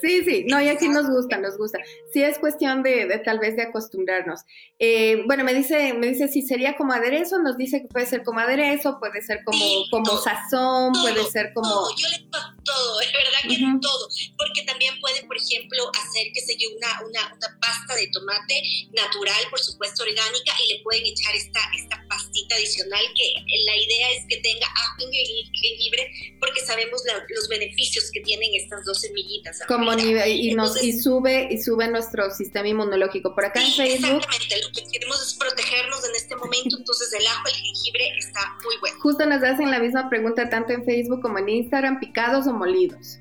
[0.00, 1.78] Sí, sí, no, y aquí nos gusta, nos gusta.
[2.12, 4.42] Sí es cuestión de, de tal vez de acostumbrarnos.
[4.78, 8.22] Eh, bueno, me dice, me dice si sería como aderezo, nos dice que puede ser
[8.22, 11.88] como aderezo, puede ser como, como sazón, puede ser como...
[11.96, 12.28] Yo le
[12.64, 17.00] todo, es verdad que todo, porque también puede, por ejemplo, hacer, que sé yo, una,
[17.06, 22.04] una, una, pasta de tomate natural, por supuesto orgánica, y le pueden echar esta, esta
[22.08, 28.10] pastita adicional, que la idea es que tenga ajo y jengibre, porque sabemos los beneficios
[28.12, 29.60] que tienen estas dos semillitas.
[29.66, 33.34] Como y, nos, y, sube, y sube nuestro sistema inmunológico.
[33.34, 34.22] Por acá en Facebook...
[34.22, 38.56] Exactamente, lo que queremos es protegernos en este momento, entonces el ajo, el jengibre está
[38.62, 38.98] muy bueno.
[39.00, 43.18] Justo nos hacen la misma pregunta tanto en Facebook como en Instagram, picados o molidos.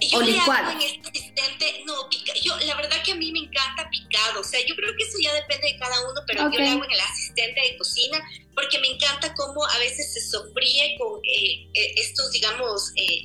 [0.00, 0.74] Yo o licuados.
[0.74, 4.44] En este asistente, no, pica, yo, la verdad que a mí me encanta picado, o
[4.44, 6.90] sea, yo creo que eso ya depende de cada uno, pero yo lo hago en
[6.90, 8.22] el asistente de cocina
[8.54, 13.22] porque me encanta cómo a veces se sofríe con eh, eh, estos, digamos, eh,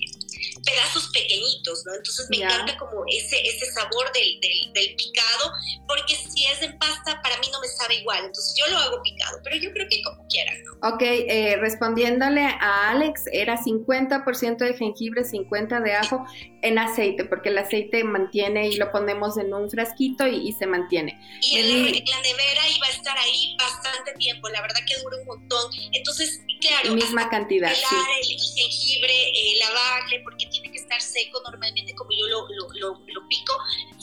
[0.63, 1.93] pedazos pequeñinos, ¿no?
[1.93, 4.39] Entonces me encanta como ese, ese sabor del,
[4.73, 5.51] del, picado,
[5.87, 9.01] porque si es en pasta, para mí no me sabe igual, entonces yo lo hago
[9.01, 10.73] picado, pero yo creo que como quieran, ¿no?
[10.89, 16.25] Ok, eh, respondiéndole a Alex, era 50% de jengibre, 50% de ajo
[16.61, 21.19] en aceite, porque el aceite mantiene y lo ponemos en un frasquito y, se mantiene.
[21.41, 26.41] Y la nevera iba a estar ahí bastante tiempo, la verdad que un montón, entonces,
[26.61, 27.69] claro, misma cantidad.
[27.69, 33.03] Pelar el jengibre, eh, lavarle, porque tiene que estar seco normalmente como yo lo, lo,
[33.05, 33.53] lo, pico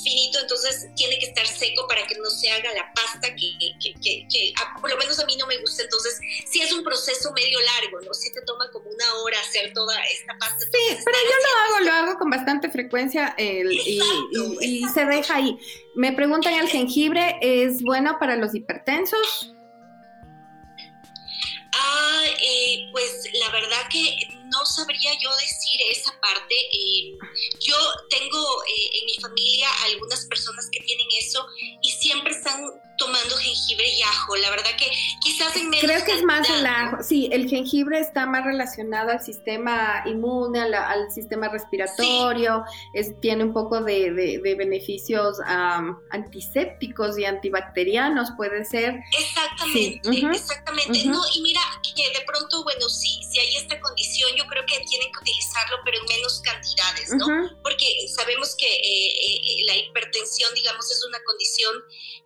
[0.03, 3.95] finito, entonces tiene que estar seco para que no se haga la pasta que, que,
[4.03, 6.19] que, por lo menos a mí no me gusta, entonces
[6.51, 8.13] sí es un proceso medio largo, ¿no?
[8.13, 10.59] Sí te toma como una hora hacer toda esta pasta.
[10.59, 14.01] Sí, pero yo lo hago, lo hago con bastante frecuencia y,
[14.61, 15.59] y, se deja ahí.
[15.95, 19.52] Me preguntan, ¿el jengibre es bueno para los hipertensos?
[21.75, 26.55] Ah, eh, pues la verdad que no sabría yo decir esa parte.
[26.73, 27.17] Eh,
[27.61, 27.77] yo
[28.11, 31.47] tengo eh, en mi familia algunas personas que tienen eso
[31.83, 32.63] y siempre están
[33.03, 34.37] tomando jengibre y ajo.
[34.37, 37.03] La verdad que quizás en menos Creo que es más el ajo.
[37.03, 42.65] Sí, el jengibre está más relacionado al sistema inmune, al, sistema respiratorio.
[42.95, 45.39] Es, tiene un poco de, de, beneficios
[46.11, 49.01] antisépticos y antibacterianos, puede ser.
[49.19, 51.05] Exactamente, exactamente.
[51.07, 51.61] No, y mira,
[51.95, 55.79] que de pronto, bueno, si, si hay esta condición, yo creo que tienen que utilizarlo,
[55.85, 57.27] pero en menos cantidades, ¿no?
[57.63, 61.75] Porque sabemos que eh, eh, la hipertensión, digamos, es una condición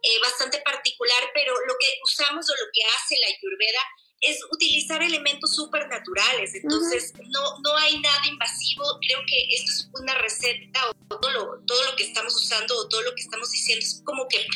[0.03, 3.81] eh, bastante particular, pero lo que usamos o lo que hace la ayurveda
[4.21, 10.15] es utilizar elementos supernaturales, entonces no, no hay nada invasivo, creo que esto es una
[10.15, 13.85] receta o todo lo, todo lo que estamos usando o todo lo que estamos diciendo
[13.85, 14.47] es como que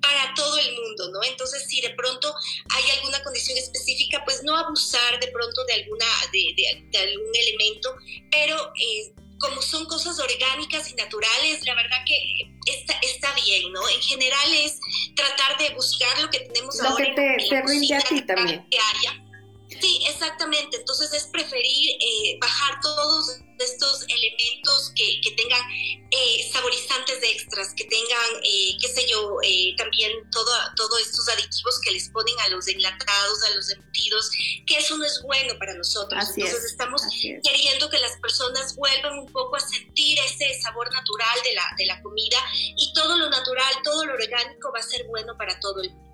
[0.00, 1.22] para todo el mundo, ¿no?
[1.24, 2.34] Entonces, si de pronto
[2.70, 6.54] hay alguna condición específica, pues no abusar de pronto de alguna, de,
[6.90, 7.94] de, algún elemento,
[8.30, 13.88] pero eh, como son cosas orgánicas y naturales, la verdad que está, está bien, ¿no?
[13.88, 14.78] En general es
[15.16, 17.04] tratar de buscar lo que tenemos lo ahora.
[17.06, 18.66] que te, te rinde a ti también.
[18.70, 19.29] Que haya
[19.80, 20.76] Sí, exactamente.
[20.76, 27.84] Entonces es preferir eh, bajar todos estos elementos que, que tengan eh, saborizantes extras, que
[27.84, 29.36] tengan, eh, qué sé yo,
[29.76, 34.30] también todos estos aditivos que les ponen a los enlatados, a los embutidos,
[34.66, 36.24] que eso no es bueno para nosotros.
[36.36, 37.02] Entonces estamos
[37.42, 41.86] queriendo que las personas vuelvan un poco a sentir ese sabor natural de la, de
[41.86, 42.38] la comida
[42.76, 46.10] y todo lo natural, todo lo orgánico va a ser bueno para todo el mundo.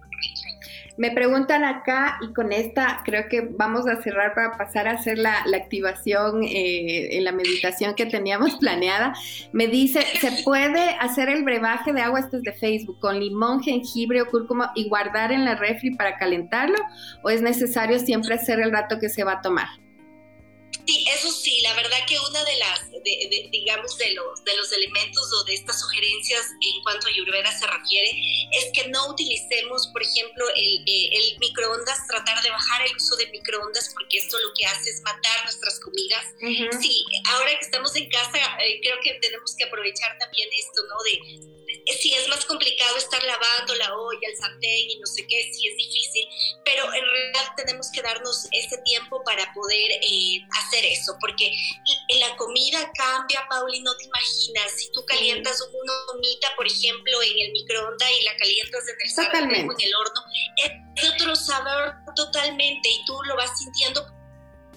[0.97, 5.19] Me preguntan acá y con esta creo que vamos a cerrar para pasar a hacer
[5.19, 9.15] la, activación eh, en la meditación que teníamos planeada.
[9.53, 13.63] Me dice, ¿se puede hacer el brebaje de agua, esto es de Facebook, con limón,
[13.63, 16.79] jengibre o cúrcuma y guardar en la refri para calentarlo?
[17.23, 19.69] ¿O es necesario siempre hacer el rato que se va a tomar?
[20.87, 22.96] Sí, eso sí, la verdad que una de las,
[23.51, 27.67] digamos, de los, de los elementos o de estas sugerencias en cuanto a Ayurveda se
[27.67, 28.11] refiere,
[28.53, 33.17] es que no utilicemos, por ejemplo, el, eh, el microondas, tratar de bajar el uso
[33.17, 36.25] de microondas, porque esto lo que hace es matar nuestras comidas.
[36.81, 41.03] Sí, ahora que estamos en casa, eh, creo que tenemos que aprovechar también esto, ¿no?
[41.03, 41.57] De
[42.01, 45.69] sí es más complicado estar lavando la olla, el sartén y no sé qué, sí
[45.69, 46.29] es difícil,
[46.65, 51.51] pero en realidad tenemos que darnos ese tiempo para poder eh, hacer eso, porque
[52.19, 57.47] la comida cambia, Pauli, no te imaginas, si tú calientas una comida, por ejemplo, en
[57.47, 60.23] el microondas y la calientas en el sartén o en el horno,
[60.57, 64.16] es otro sabor totalmente y tú lo vas sintiendo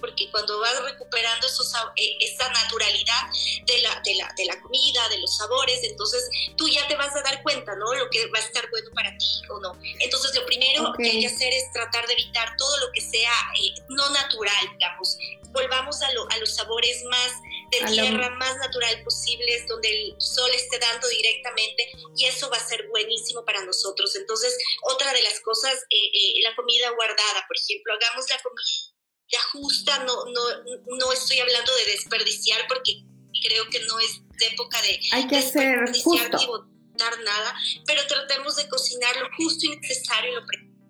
[0.00, 3.22] porque cuando vas recuperando esos, eh, esa naturalidad
[3.66, 7.14] de la, de, la, de la comida, de los sabores, entonces tú ya te vas
[7.14, 7.94] a dar cuenta, ¿no?
[7.94, 9.78] Lo que va a estar bueno para ti o no.
[10.00, 13.32] Entonces lo primero que hay que hacer es tratar de evitar todo lo que sea
[13.62, 15.16] eh, no natural, digamos.
[15.52, 17.32] Volvamos a, a los sabores más
[17.70, 22.66] de tierra, más natural posibles, donde el sol esté dando directamente y eso va a
[22.66, 24.14] ser buenísimo para nosotros.
[24.16, 28.99] Entonces, otra de las cosas, eh, la comida guardada, por ejemplo, hagamos la comida
[29.30, 33.02] ya justa, no, no, no estoy hablando de desperdiciar porque
[33.42, 36.36] creo que no es de época de Hay que hacer justo.
[36.38, 37.54] ni botar nada,
[37.86, 40.46] pero tratemos de cocinar lo justo y necesario lo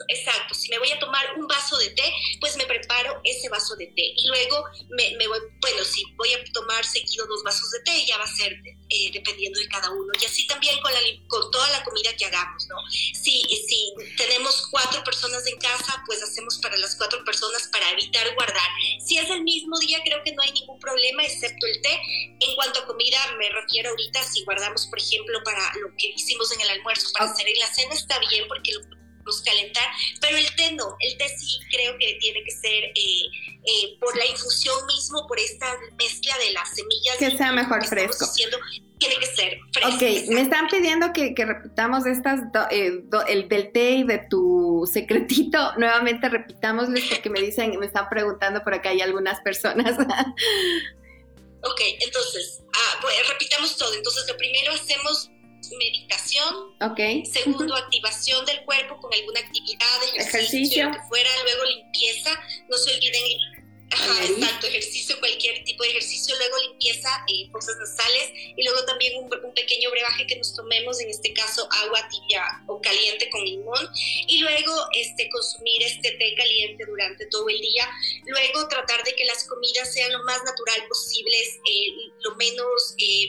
[0.08, 2.89] exacto, si me voy a tomar un vaso de té, pues me preparo
[3.60, 4.14] vaso de té.
[4.16, 8.06] Y luego me, me voy, bueno, si voy a tomar seguido dos vasos de té,
[8.06, 8.52] ya va a ser
[8.88, 10.12] eh, dependiendo de cada uno.
[10.20, 12.76] Y así también con, la, con toda la comida que hagamos, ¿no?
[12.90, 18.34] Si, si tenemos cuatro personas en casa, pues hacemos para las cuatro personas para evitar
[18.34, 18.70] guardar.
[19.04, 22.00] Si es el mismo día, creo que no hay ningún problema, excepto el té.
[22.40, 26.50] En cuanto a comida, me refiero ahorita, si guardamos, por ejemplo, para lo que hicimos
[26.52, 28.99] en el almuerzo, para hacer en la cena, está bien porque lo
[29.42, 29.86] calentar,
[30.20, 33.22] pero el té no, el té sí creo que tiene que ser eh,
[33.62, 35.66] eh, por la infusión mismo, por esta
[35.98, 37.16] mezcla de las semillas.
[37.18, 38.26] Que sea mejor fresco.
[38.98, 39.94] tiene que ser fresco.
[39.94, 42.40] Ok, me están pidiendo que, repitamos estas,
[42.70, 48.08] eh, el del té y de tu secretito, nuevamente repitámosles porque me dicen, me están
[48.08, 49.98] preguntando por acá hay algunas personas.
[51.62, 53.92] ok, entonces, ah, pues, repitamos todo.
[53.94, 55.30] Entonces, lo primero hacemos
[55.76, 56.74] meditación.
[56.80, 57.24] Okay.
[57.26, 61.30] Segundo, activación del cuerpo con alguna actividad, ejercicio, que fuera.
[61.44, 62.30] Luego limpieza.
[62.68, 63.22] No se olviden
[63.92, 69.18] Ajá, exacto, ejercicio, cualquier tipo de ejercicio, luego limpieza, eh, fosas nasales y luego también
[69.18, 73.44] un, un, pequeño brebaje que nos tomemos, en este caso agua tibia o caliente con
[73.44, 73.90] limón
[74.28, 77.88] y luego este, consumir este té caliente durante todo el día,
[78.26, 81.92] luego tratar de que las comidas sean lo más natural posibles, eh,
[82.22, 82.94] lo menos...
[82.98, 83.28] Eh,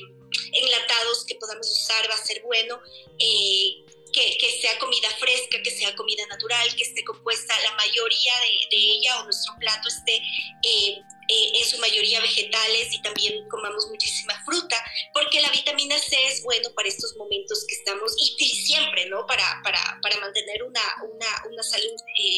[0.54, 2.80] enlatados que podamos usar va a ser bueno.
[3.20, 8.76] Eh, que, sea comida fresca, que sea comida natural, que esté compuesta la mayoría de,
[8.76, 13.88] de ella o nuestro plato esté eh, eh, en su mayoría vegetales y también comamos
[13.88, 19.06] muchísima fruta, porque la vitamina C es bueno para estos momentos que estamos y, siempre,
[19.08, 19.26] ¿no?
[19.26, 21.96] Para, para, para mantener una, una, una salud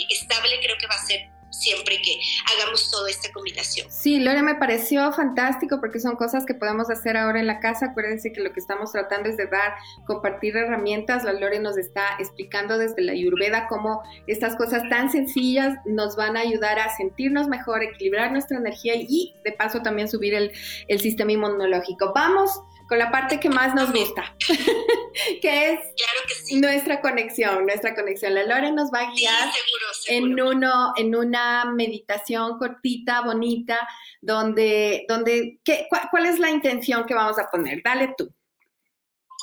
[0.10, 1.22] estable creo que va a ser
[1.54, 2.20] siempre que
[2.54, 3.90] hagamos toda esta combinación.
[3.92, 7.88] Sí, Lore, me pareció fantástico porque son cosas que podemos hacer ahora en la casa.
[7.88, 9.74] Acuérdense que lo que estamos tratando es de dar,
[10.06, 11.24] compartir herramientas.
[11.24, 16.38] La Lore nos está explicando desde la Ayurveda cómo estas cosas tan sencillas nos van
[16.38, 20.52] a ayudar a sentirnos mejor, equilibrar nuestra energía y de paso también subir el,
[20.88, 22.12] el sistema inmunológico.
[22.14, 22.62] Vamos
[22.94, 24.36] con la parte que más nos gusta,
[25.42, 25.80] que es
[26.52, 28.36] nuestra conexión, nuestra conexión.
[28.36, 29.50] La Lore nos va a guiar
[30.10, 33.80] en uno, en una meditación cortita, bonita,
[34.22, 37.82] donde, donde, ¿qué, cuál es la intención que vamos a poner?
[37.84, 38.32] Dale tú.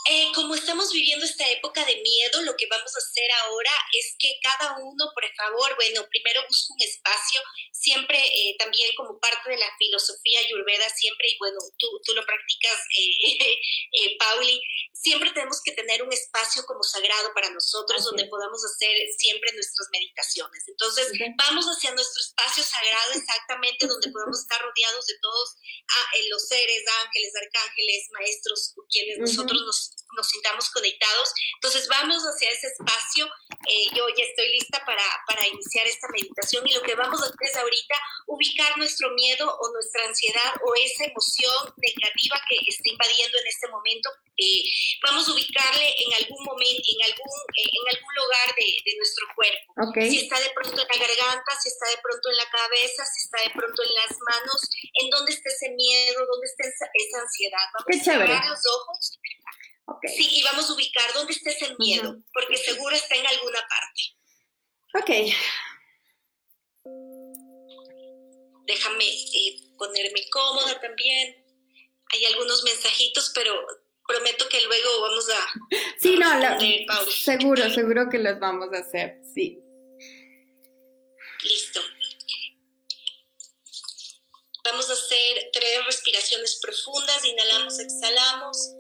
[0.09, 4.15] Eh, como estamos viviendo esta época de miedo, lo que vamos a hacer ahora es
[4.19, 9.51] que cada uno, por favor, bueno, primero busque un espacio, siempre eh, también como parte
[9.51, 14.61] de la filosofía ayurveda, siempre, y bueno, tú, tú lo practicas, eh, Pauli,
[14.93, 19.89] siempre tenemos que tener un espacio como sagrado para nosotros donde podamos hacer siempre nuestras
[19.93, 20.65] meditaciones.
[20.69, 25.57] Entonces, vamos hacia nuestro espacio sagrado exactamente donde podamos estar rodeados de todos
[25.89, 31.33] ah, los seres, ángeles, arcángeles, maestros, quienes nosotros nos nos sintamos conectados.
[31.55, 33.27] Entonces vamos hacia ese espacio.
[33.69, 37.27] Eh, yo ya estoy lista para, para, iniciar esta meditación y lo que vamos a
[37.27, 37.95] hacer es ahorita
[38.27, 43.69] ubicar nuestro miedo o nuestra ansiedad o esa emoción negativa que está invadiendo en este
[43.69, 44.11] momento.
[44.37, 44.63] Eh,
[45.03, 50.01] vamos a ubicarle en algún momento, en algún, en algún lugar de, de nuestro cuerpo.
[50.09, 53.19] Si está de pronto en la garganta, si está de pronto en la cabeza, si
[53.25, 54.61] está de pronto en las manos,
[54.95, 57.67] en dónde está ese miedo, dónde está esa, esa ansiedad.
[57.75, 59.21] Vamos a cerrar los ojos
[60.17, 64.03] Sí, y vamos a ubicar dónde está ese miedo, porque seguro está en alguna parte.
[64.95, 65.35] Ok.
[68.71, 71.45] déjame eh, ponerme cómoda también.
[72.13, 73.53] Hay algunos mensajitos, pero
[74.07, 75.47] prometo que luego vamos a...
[75.99, 76.29] Sí, no,
[77.11, 79.59] seguro, seguro que los vamos a hacer, sí.
[81.43, 81.81] Listo.
[84.65, 88.75] Vamos a hacer tres respiraciones profundas, inhalamos, exhalamos,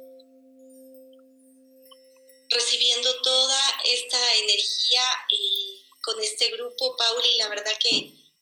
[2.50, 7.90] recibiendo toda esta energía y con este grupo, Pauli, la verdad que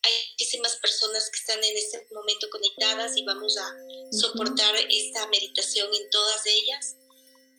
[0.03, 3.77] hay muchísimas personas que están en este momento conectadas y vamos a
[4.13, 6.97] soportar esta meditación en todas ellas.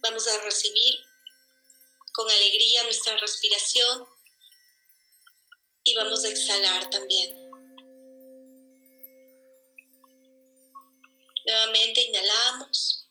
[0.02, 0.96] Vamos a recibir
[2.14, 4.08] con alegría nuestra respiración
[5.84, 7.50] y vamos a exhalar también.
[11.46, 13.09] Nuevamente inhalamos.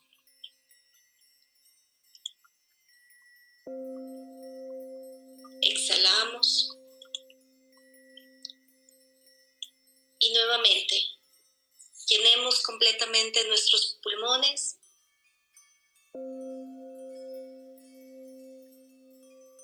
[12.79, 14.79] Completamente nuestros pulmones.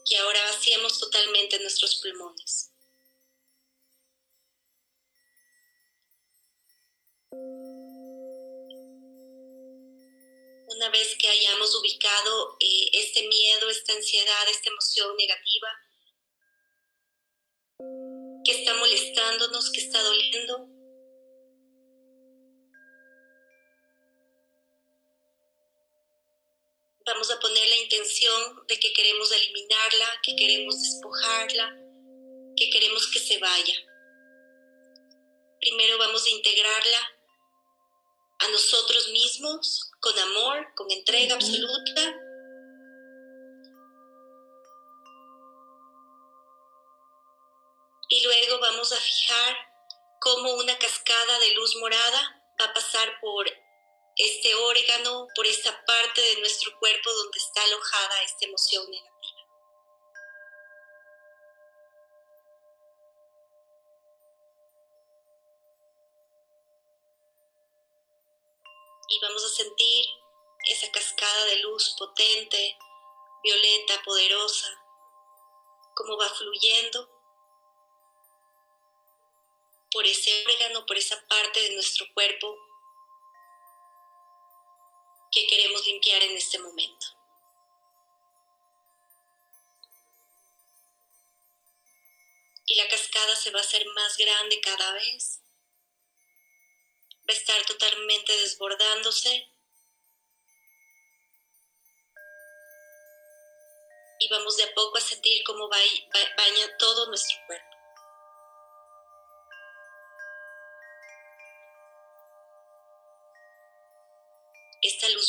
[0.07, 2.73] Y ahora vaciemos totalmente nuestros pulmones.
[10.67, 15.69] Una vez que hayamos ubicado eh, este miedo, esta ansiedad, esta emoción negativa,
[18.45, 20.74] que está molestándonos, que está doliendo.
[27.07, 31.77] Vamos a poner la intención de que queremos eliminarla, que queremos despojarla,
[32.57, 33.75] que queremos que se vaya.
[35.61, 37.15] Primero vamos a integrarla
[38.39, 42.15] a nosotros mismos con amor, con entrega absoluta
[48.09, 49.57] y luego vamos a fijar
[50.21, 53.47] cómo una cascada de luz morada va a pasar por
[54.17, 59.15] este órgano, por esta parte de nuestro cuerpo donde está alojada esta emoción negativa.
[69.09, 70.07] Y vamos a sentir
[70.71, 72.79] esa cascada de luz potente,
[73.43, 74.69] violeta, poderosa,
[75.95, 77.11] cómo va fluyendo
[79.91, 82.57] por ese órgano, por esa parte de nuestro cuerpo
[85.35, 87.07] que queremos limpiar en este momento.
[92.67, 95.41] Y la cascada se va a hacer más grande cada vez.
[97.29, 99.51] Va a estar totalmente desbordándose.
[104.21, 107.74] Y vamos de a poco a sentir cómo baña todo nuestro cuerpo.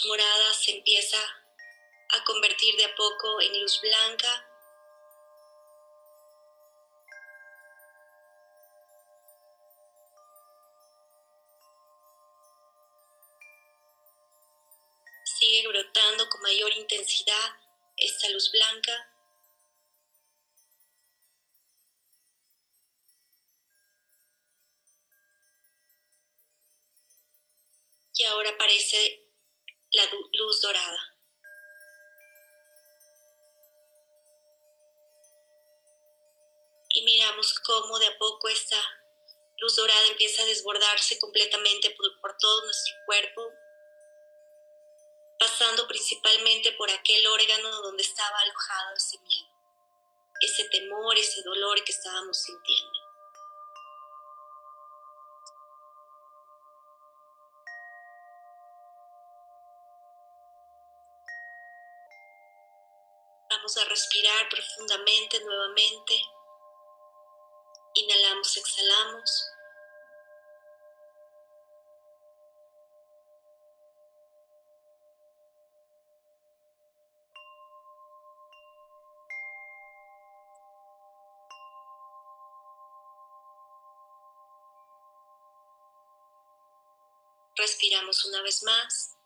[0.08, 4.52] Morada se empieza a convertir de a poco en luz blanca.
[15.24, 17.52] Sigue brotando con mayor intensidad
[17.98, 19.12] esta luz blanca.
[28.18, 29.25] Y ahora parece
[29.96, 31.16] la luz dorada.
[36.90, 38.78] Y miramos cómo de a poco esta
[39.58, 43.52] luz dorada empieza a desbordarse completamente por, todo nuestro cuerpo,
[45.40, 49.50] pasando principalmente por aquel órgano donde estaba alojado ese miedo,
[50.42, 52.95] ese temor, ese dolor que estábamos sintiendo.
[63.78, 66.14] A respirar profundamente nuevamente.
[67.94, 69.52] Inhalamos, exhalamos.
[87.58, 89.18] Respiramos una vez más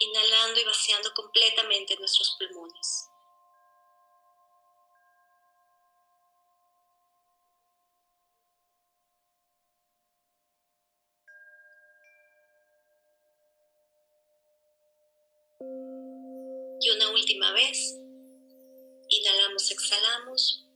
[0.00, 3.06] inhalando y vaciando completamente nuestros pulmones.
[16.82, 17.94] Y una última vez,
[19.08, 20.69] inhalamos, exhalamos.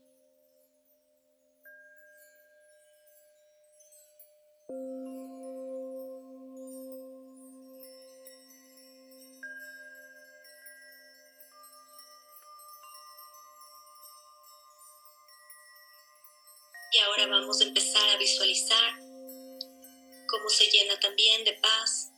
[16.94, 18.92] Y ahora vamos a empezar a visualizar
[20.28, 22.12] cómo se llena también de paz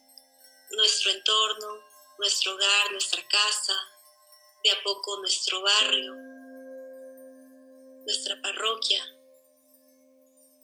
[0.70, 1.80] nuestro entorno,
[2.18, 3.72] nuestro hogar, nuestra casa,
[4.62, 6.14] de a poco nuestro barrio,
[8.04, 9.02] nuestra parroquia,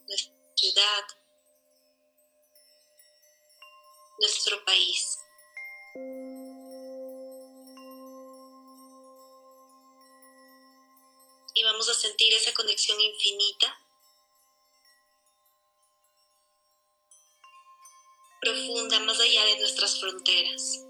[0.07, 1.05] nuestra ciudad,
[4.19, 5.17] nuestro país.
[11.55, 13.82] Y vamos a sentir esa conexión infinita
[18.43, 20.85] profunda más allá de nuestras fronteras.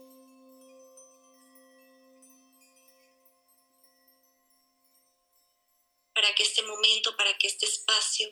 [6.15, 8.31] Para que este momento, para que este espacio,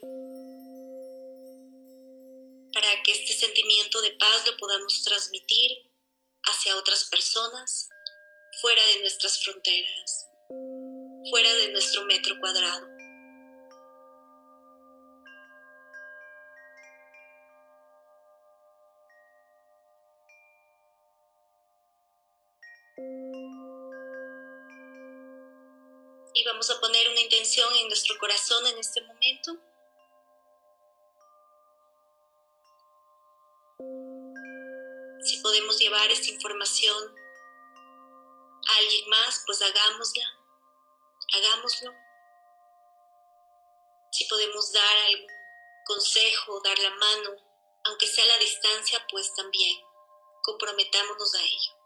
[2.73, 5.71] para que este sentimiento de paz lo podamos transmitir
[6.43, 7.89] hacia otras personas
[8.59, 10.27] fuera de nuestras fronteras,
[11.29, 12.90] fuera de nuestro metro cuadrado.
[26.61, 29.51] Vamos a poner una intención en nuestro corazón en este momento.
[35.23, 37.15] Si podemos llevar esta información
[38.67, 40.23] a alguien más, pues hagámosla,
[41.33, 41.91] hagámoslo.
[44.11, 45.31] Si podemos dar algún
[45.87, 47.31] consejo, dar la mano,
[47.85, 49.79] aunque sea a la distancia, pues también
[50.43, 51.80] comprometámonos a ello.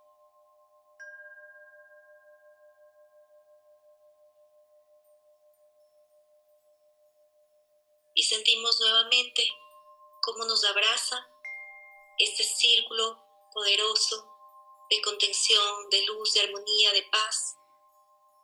[8.16, 9.46] Y sentimos nuevamente
[10.22, 11.28] cómo nos abraza
[12.18, 13.22] este círculo
[13.54, 14.32] poderoso
[14.90, 17.58] de contención, de luz, de armonía, de paz,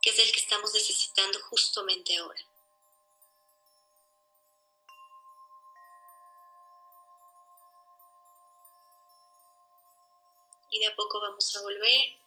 [0.02, 2.40] que es el que estamos necesitando justamente ahora.
[10.70, 12.21] Y de a poco vamos a volver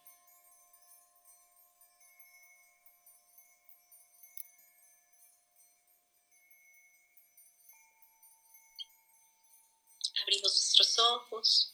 [10.26, 11.72] abrimos nuestros ojos.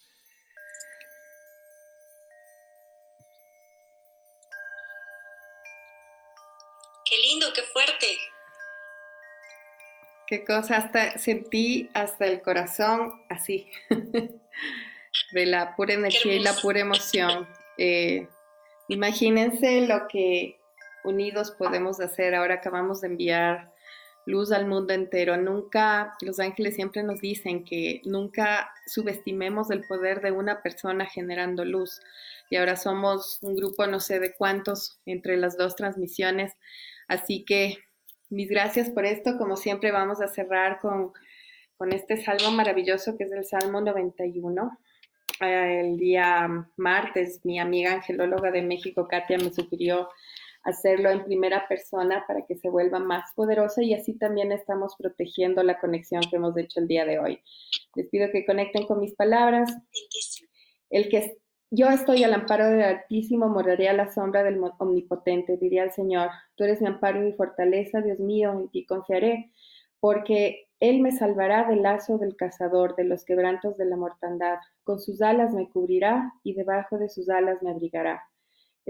[7.10, 8.08] Qué lindo, qué fuerte.
[10.28, 13.70] Qué cosa, hasta sentí hasta el corazón así,
[15.32, 17.50] de la pura energía y la pura emoción.
[17.78, 18.28] Eh,
[18.88, 20.58] imagínense lo que
[21.04, 22.34] unidos podemos hacer.
[22.34, 23.71] Ahora acabamos de enviar
[24.26, 25.38] luz al mundo entero.
[25.38, 31.66] Nunca, los ángeles siempre nos dicen que nunca subestimemos el poder de una persona generando
[31.66, 32.02] luz.
[32.50, 36.54] Y ahora somos un grupo no sé de cuántos entre las dos transmisiones.
[37.08, 37.78] Así que
[38.30, 39.38] mis gracias por esto.
[39.38, 41.12] Como siempre vamos a cerrar con,
[41.78, 44.78] con este salmo maravilloso que es el Salmo 91.
[45.40, 50.10] El día martes mi amiga angelóloga de México, Katia, me sugirió
[50.64, 55.64] hacerlo en primera persona para que se vuelva más poderosa y así también estamos protegiendo
[55.64, 57.42] la conexión que hemos hecho el día de hoy.
[57.96, 59.72] Les pido que conecten con mis palabras.
[60.90, 61.38] El que
[61.72, 66.30] yo estoy al amparo del Altísimo, moraré a la sombra del Omnipotente, diría el Señor.
[66.56, 69.52] Tú eres mi amparo y mi fortaleza, Dios mío, en ti confiaré,
[70.00, 74.58] porque Él me salvará del lazo del cazador, de los quebrantos de la mortandad.
[74.84, 78.22] Con sus alas me cubrirá y debajo de sus alas me abrigará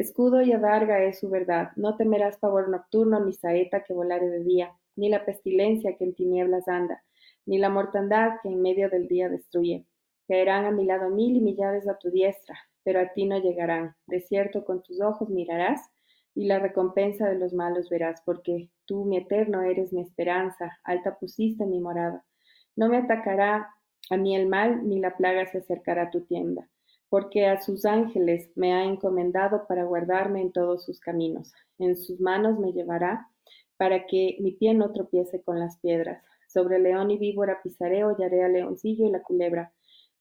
[0.01, 1.73] Escudo y adarga es su verdad.
[1.75, 6.15] No temerás pavor nocturno, ni saeta que volare de día, ni la pestilencia que en
[6.15, 7.03] tinieblas anda,
[7.45, 9.85] ni la mortandad que en medio del día destruye.
[10.27, 13.95] Caerán a mi lado mil y millares a tu diestra, pero a ti no llegarán.
[14.07, 15.79] De cierto con tus ojos mirarás,
[16.33, 21.19] y la recompensa de los malos verás, porque tú, mi eterno, eres mi esperanza, alta
[21.19, 22.25] pusiste mi morada.
[22.75, 23.69] No me atacará
[24.09, 26.70] a mí el mal, ni la plaga se acercará a tu tienda
[27.12, 31.53] porque a sus ángeles me ha encomendado para guardarme en todos sus caminos.
[31.78, 33.28] En sus manos me llevará
[33.76, 36.24] para que mi pie no tropiece con las piedras.
[36.47, 39.74] Sobre león y víbora pisaré, hollaré al leoncillo y la culebra,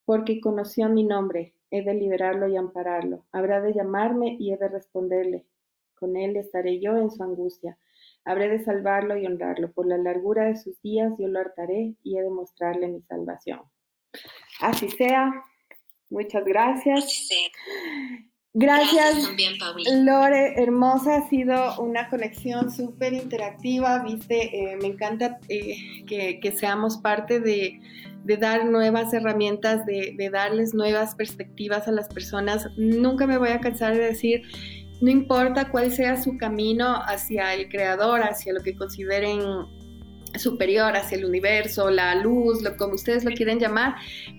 [0.04, 3.24] porque conoció mi nombre, he de liberarlo y ampararlo.
[3.30, 5.46] Habrá de llamarme y he de responderle.
[5.94, 7.78] Con él estaré yo en su angustia.
[8.24, 9.70] Habré de salvarlo y honrarlo.
[9.70, 13.60] Por la largura de sus días yo lo hartaré y he de mostrarle mi salvación.
[14.60, 15.44] Así sea.
[16.10, 17.28] Muchas gracias.
[18.52, 19.30] Gracias,
[19.92, 26.96] Lore, hermosa, ha sido una conexión súper interactiva, viste, eh, me encanta eh, que, seamos
[26.96, 27.78] parte de,
[28.40, 32.66] dar nuevas herramientas, de, de, darles nuevas perspectivas a las personas.
[32.76, 34.42] Nunca me voy a cansar de decir,
[35.00, 39.40] no importa cuál sea su camino hacia el creador, hacia lo que consideren
[40.40, 43.94] superior, hacia el universo, la luz, lo como ustedes lo quieren llamar,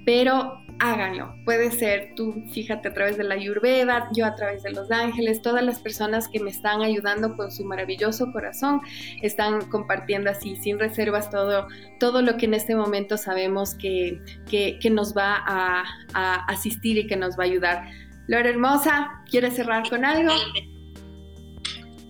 [0.06, 1.36] pero háganlo.
[1.46, 5.42] Puede ser tú, fíjate a través de la Ayurveda, yo a través de los ángeles,
[5.42, 8.82] todas las personas que me están ayudando con su maravilloso corazón
[9.22, 11.68] están compartiendo así, sin reservas, todo,
[12.00, 15.84] todo lo que en este momento sabemos que, que, nos va a,
[16.14, 17.84] a asistir y que nos va a ayudar.
[18.28, 20.34] Lore Hermosa, ¿quieres cerrar con algo?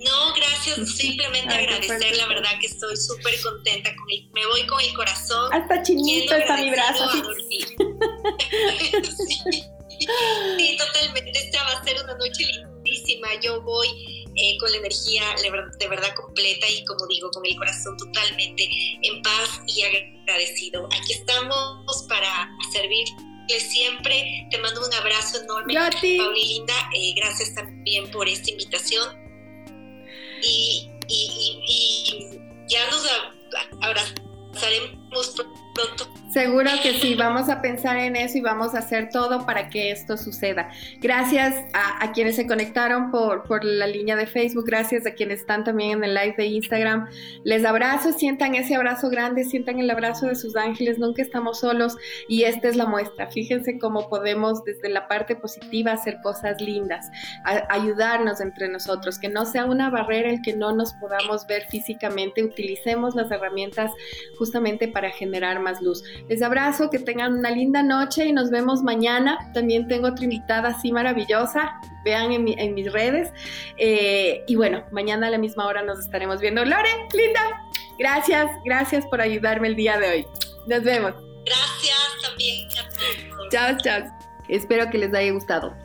[0.04, 0.95] No, gracias.
[0.95, 3.95] Simplemente agradecer, la verdad que estoy súper contenta.
[3.95, 5.54] Con el, me voy con el corazón.
[5.54, 7.10] Hasta chinito está mi brazo.
[9.28, 10.78] sí.
[10.78, 11.32] totalmente.
[11.39, 13.28] Esta va a ser una noche lindísima.
[13.41, 17.95] Yo voy eh, con la energía de verdad completa y como digo, con el corazón
[17.97, 18.68] totalmente
[19.04, 20.88] en paz y agradecido.
[20.88, 23.08] Aquí estamos para servir
[23.60, 24.47] siempre.
[24.49, 26.74] Te mando un abrazo enorme, Pauli Linda.
[26.95, 29.20] Eh, gracias también por esta invitación
[30.44, 30.89] y,
[32.68, 33.06] ya nos
[33.82, 35.01] abrazaremos
[36.32, 39.91] Seguro que sí, vamos a pensar en eso y vamos a hacer todo para que
[39.91, 40.70] esto suceda.
[41.01, 45.66] Gracias a, quienes se conectaron por, por, la línea de Facebook, gracias a quienes están
[45.66, 47.09] también en el live de Instagram.
[47.43, 51.97] Les abrazo, sientan ese abrazo grande, sientan el abrazo de sus ángeles, nunca estamos solos
[52.30, 53.28] y esta es la muestra.
[53.28, 57.09] Fíjense cómo podemos desde la parte positiva hacer cosas lindas,
[57.70, 62.41] ayudarnos entre nosotros, que no sea una barrera el que no nos podamos ver físicamente,
[62.41, 63.91] utilicemos las herramientas
[64.38, 66.04] justamente para generar más luz.
[66.30, 69.52] Les abrazo, que tengan una linda noche y nos vemos mañana.
[69.54, 71.80] También tengo otra invitada así maravillosa.
[72.06, 73.32] Vean en, mis redes.
[73.78, 76.64] Eh, y bueno, mañana a la misma hora nos estaremos viendo.
[76.64, 77.41] Lore, linda,
[77.97, 80.28] gracias, gracias por ayudarme el día de hoy.
[80.68, 81.14] Nos vemos.
[81.45, 82.68] Gracias también.
[83.49, 84.18] Chao, chao.
[84.47, 85.76] Espero que les haya gustado.